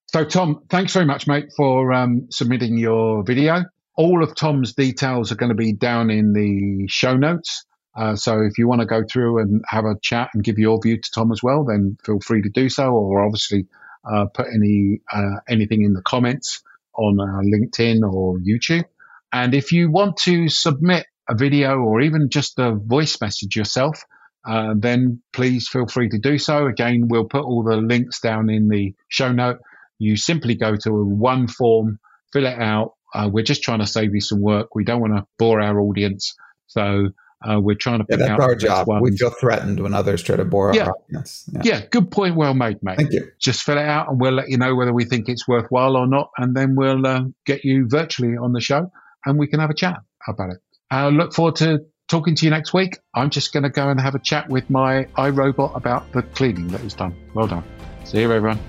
So, 0.08 0.24
Tom, 0.24 0.62
thanks 0.68 0.92
very 0.92 1.06
much, 1.06 1.26
mate, 1.26 1.50
for 1.56 1.92
um, 1.92 2.28
submitting 2.30 2.78
your 2.78 3.22
video. 3.24 3.64
All 3.96 4.22
of 4.22 4.34
Tom's 4.34 4.72
details 4.72 5.30
are 5.30 5.36
going 5.36 5.50
to 5.50 5.56
be 5.56 5.72
down 5.72 6.10
in 6.10 6.32
the 6.32 6.88
show 6.88 7.16
notes. 7.16 7.64
Uh, 7.96 8.16
so 8.16 8.40
if 8.42 8.58
you 8.58 8.66
want 8.66 8.80
to 8.80 8.86
go 8.86 9.02
through 9.10 9.38
and 9.38 9.62
have 9.68 9.84
a 9.84 9.94
chat 10.02 10.30
and 10.34 10.42
give 10.42 10.58
your 10.58 10.80
view 10.82 11.00
to 11.00 11.10
Tom 11.14 11.30
as 11.30 11.42
well, 11.42 11.64
then 11.64 11.96
feel 12.04 12.18
free 12.20 12.42
to 12.42 12.48
do 12.48 12.68
so, 12.68 12.90
or 12.90 13.22
obviously 13.22 13.66
uh, 14.04 14.26
put 14.26 14.46
any 14.52 15.00
uh, 15.12 15.36
anything 15.48 15.84
in 15.84 15.92
the 15.92 16.02
comments 16.02 16.62
on 16.94 17.18
uh, 17.20 17.40
LinkedIn 17.42 18.02
or 18.02 18.38
YouTube. 18.38 18.84
And 19.32 19.54
if 19.54 19.72
you 19.72 19.90
want 19.90 20.16
to 20.18 20.48
submit 20.48 21.06
a 21.28 21.34
video 21.36 21.78
or 21.78 22.00
even 22.00 22.28
just 22.30 22.58
a 22.58 22.74
voice 22.74 23.20
message 23.20 23.56
yourself, 23.56 24.02
uh, 24.46 24.74
then 24.76 25.22
please 25.32 25.68
feel 25.68 25.86
free 25.86 26.08
to 26.08 26.18
do 26.18 26.38
so. 26.38 26.66
Again, 26.66 27.06
we'll 27.08 27.24
put 27.28 27.44
all 27.44 27.62
the 27.62 27.76
links 27.76 28.20
down 28.20 28.50
in 28.50 28.68
the 28.68 28.94
show 29.08 29.32
note. 29.32 29.58
You 29.98 30.16
simply 30.16 30.54
go 30.56 30.76
to 30.76 30.90
one 30.90 31.48
form, 31.48 31.98
fill 32.32 32.46
it 32.46 32.58
out. 32.58 32.94
We're 33.30 33.44
just 33.44 33.62
trying 33.62 33.78
to 33.78 33.86
save 33.86 34.12
you 34.12 34.20
some 34.20 34.40
work. 34.40 34.74
We 34.74 34.84
don't 34.84 35.00
want 35.00 35.16
to 35.16 35.26
bore 35.38 35.60
our 35.60 35.80
audience. 35.80 36.34
So 36.66 37.08
Uh, 37.48 37.60
we're 37.60 37.74
trying 37.74 37.98
to 37.98 38.06
yeah, 38.08 38.16
that's 38.16 38.40
our 38.40 38.54
job. 38.54 38.88
Ones. 38.88 39.02
We 39.02 39.16
feel 39.16 39.30
threatened 39.30 39.80
when 39.80 39.92
others 39.92 40.22
try 40.22 40.36
to 40.36 40.44
bore 40.44 40.74
yeah. 40.74 40.86
our 40.86 40.94
audience. 40.96 41.48
Yeah. 41.52 41.60
yeah, 41.64 41.86
good 41.90 42.10
point. 42.10 42.36
Well 42.36 42.54
made, 42.54 42.82
mate. 42.82 42.96
Thank 42.96 43.12
you. 43.12 43.30
Just 43.38 43.62
fill 43.62 43.78
it 43.78 43.84
out, 43.84 44.08
and 44.08 44.20
we'll 44.20 44.32
let 44.32 44.48
you 44.48 44.56
know 44.56 44.74
whether 44.74 44.92
we 44.92 45.04
think 45.04 45.28
it's 45.28 45.46
worthwhile 45.46 45.96
or 45.96 46.06
not, 46.06 46.30
and 46.38 46.56
then 46.56 46.74
we'll 46.74 47.06
uh, 47.06 47.24
get 47.44 47.64
you 47.64 47.86
virtually 47.88 48.36
on 48.36 48.52
the 48.52 48.60
show, 48.60 48.90
and 49.26 49.38
we 49.38 49.46
can 49.46 49.60
have 49.60 49.70
a 49.70 49.74
chat 49.74 49.98
about 50.26 50.50
it. 50.50 50.58
I 50.90 51.08
look 51.08 51.34
forward 51.34 51.56
to 51.56 51.80
talking 52.08 52.34
to 52.36 52.44
you 52.44 52.50
next 52.50 52.72
week. 52.72 52.98
I'm 53.14 53.30
just 53.30 53.52
going 53.52 53.62
to 53.62 53.70
go 53.70 53.88
and 53.88 54.00
have 54.00 54.14
a 54.14 54.18
chat 54.18 54.48
with 54.48 54.68
my 54.70 55.04
iRobot 55.16 55.76
about 55.76 56.10
the 56.12 56.22
cleaning 56.22 56.68
that 56.68 56.82
was 56.82 56.94
done. 56.94 57.14
Well 57.34 57.46
done. 57.46 57.64
See 58.04 58.20
you, 58.20 58.32
everyone. 58.32 58.60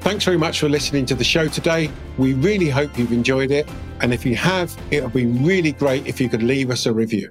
Thanks 0.00 0.24
very 0.24 0.36
much 0.36 0.60
for 0.60 0.68
listening 0.68 1.06
to 1.06 1.14
the 1.14 1.24
show 1.24 1.48
today. 1.48 1.90
We 2.18 2.34
really 2.34 2.68
hope 2.68 2.98
you've 2.98 3.12
enjoyed 3.12 3.50
it. 3.50 3.66
And 4.00 4.12
if 4.12 4.26
you 4.26 4.36
have, 4.36 4.76
it 4.90 5.02
would 5.02 5.14
be 5.14 5.24
really 5.24 5.72
great 5.72 6.06
if 6.06 6.20
you 6.20 6.28
could 6.28 6.42
leave 6.42 6.70
us 6.70 6.84
a 6.84 6.92
review. 6.92 7.30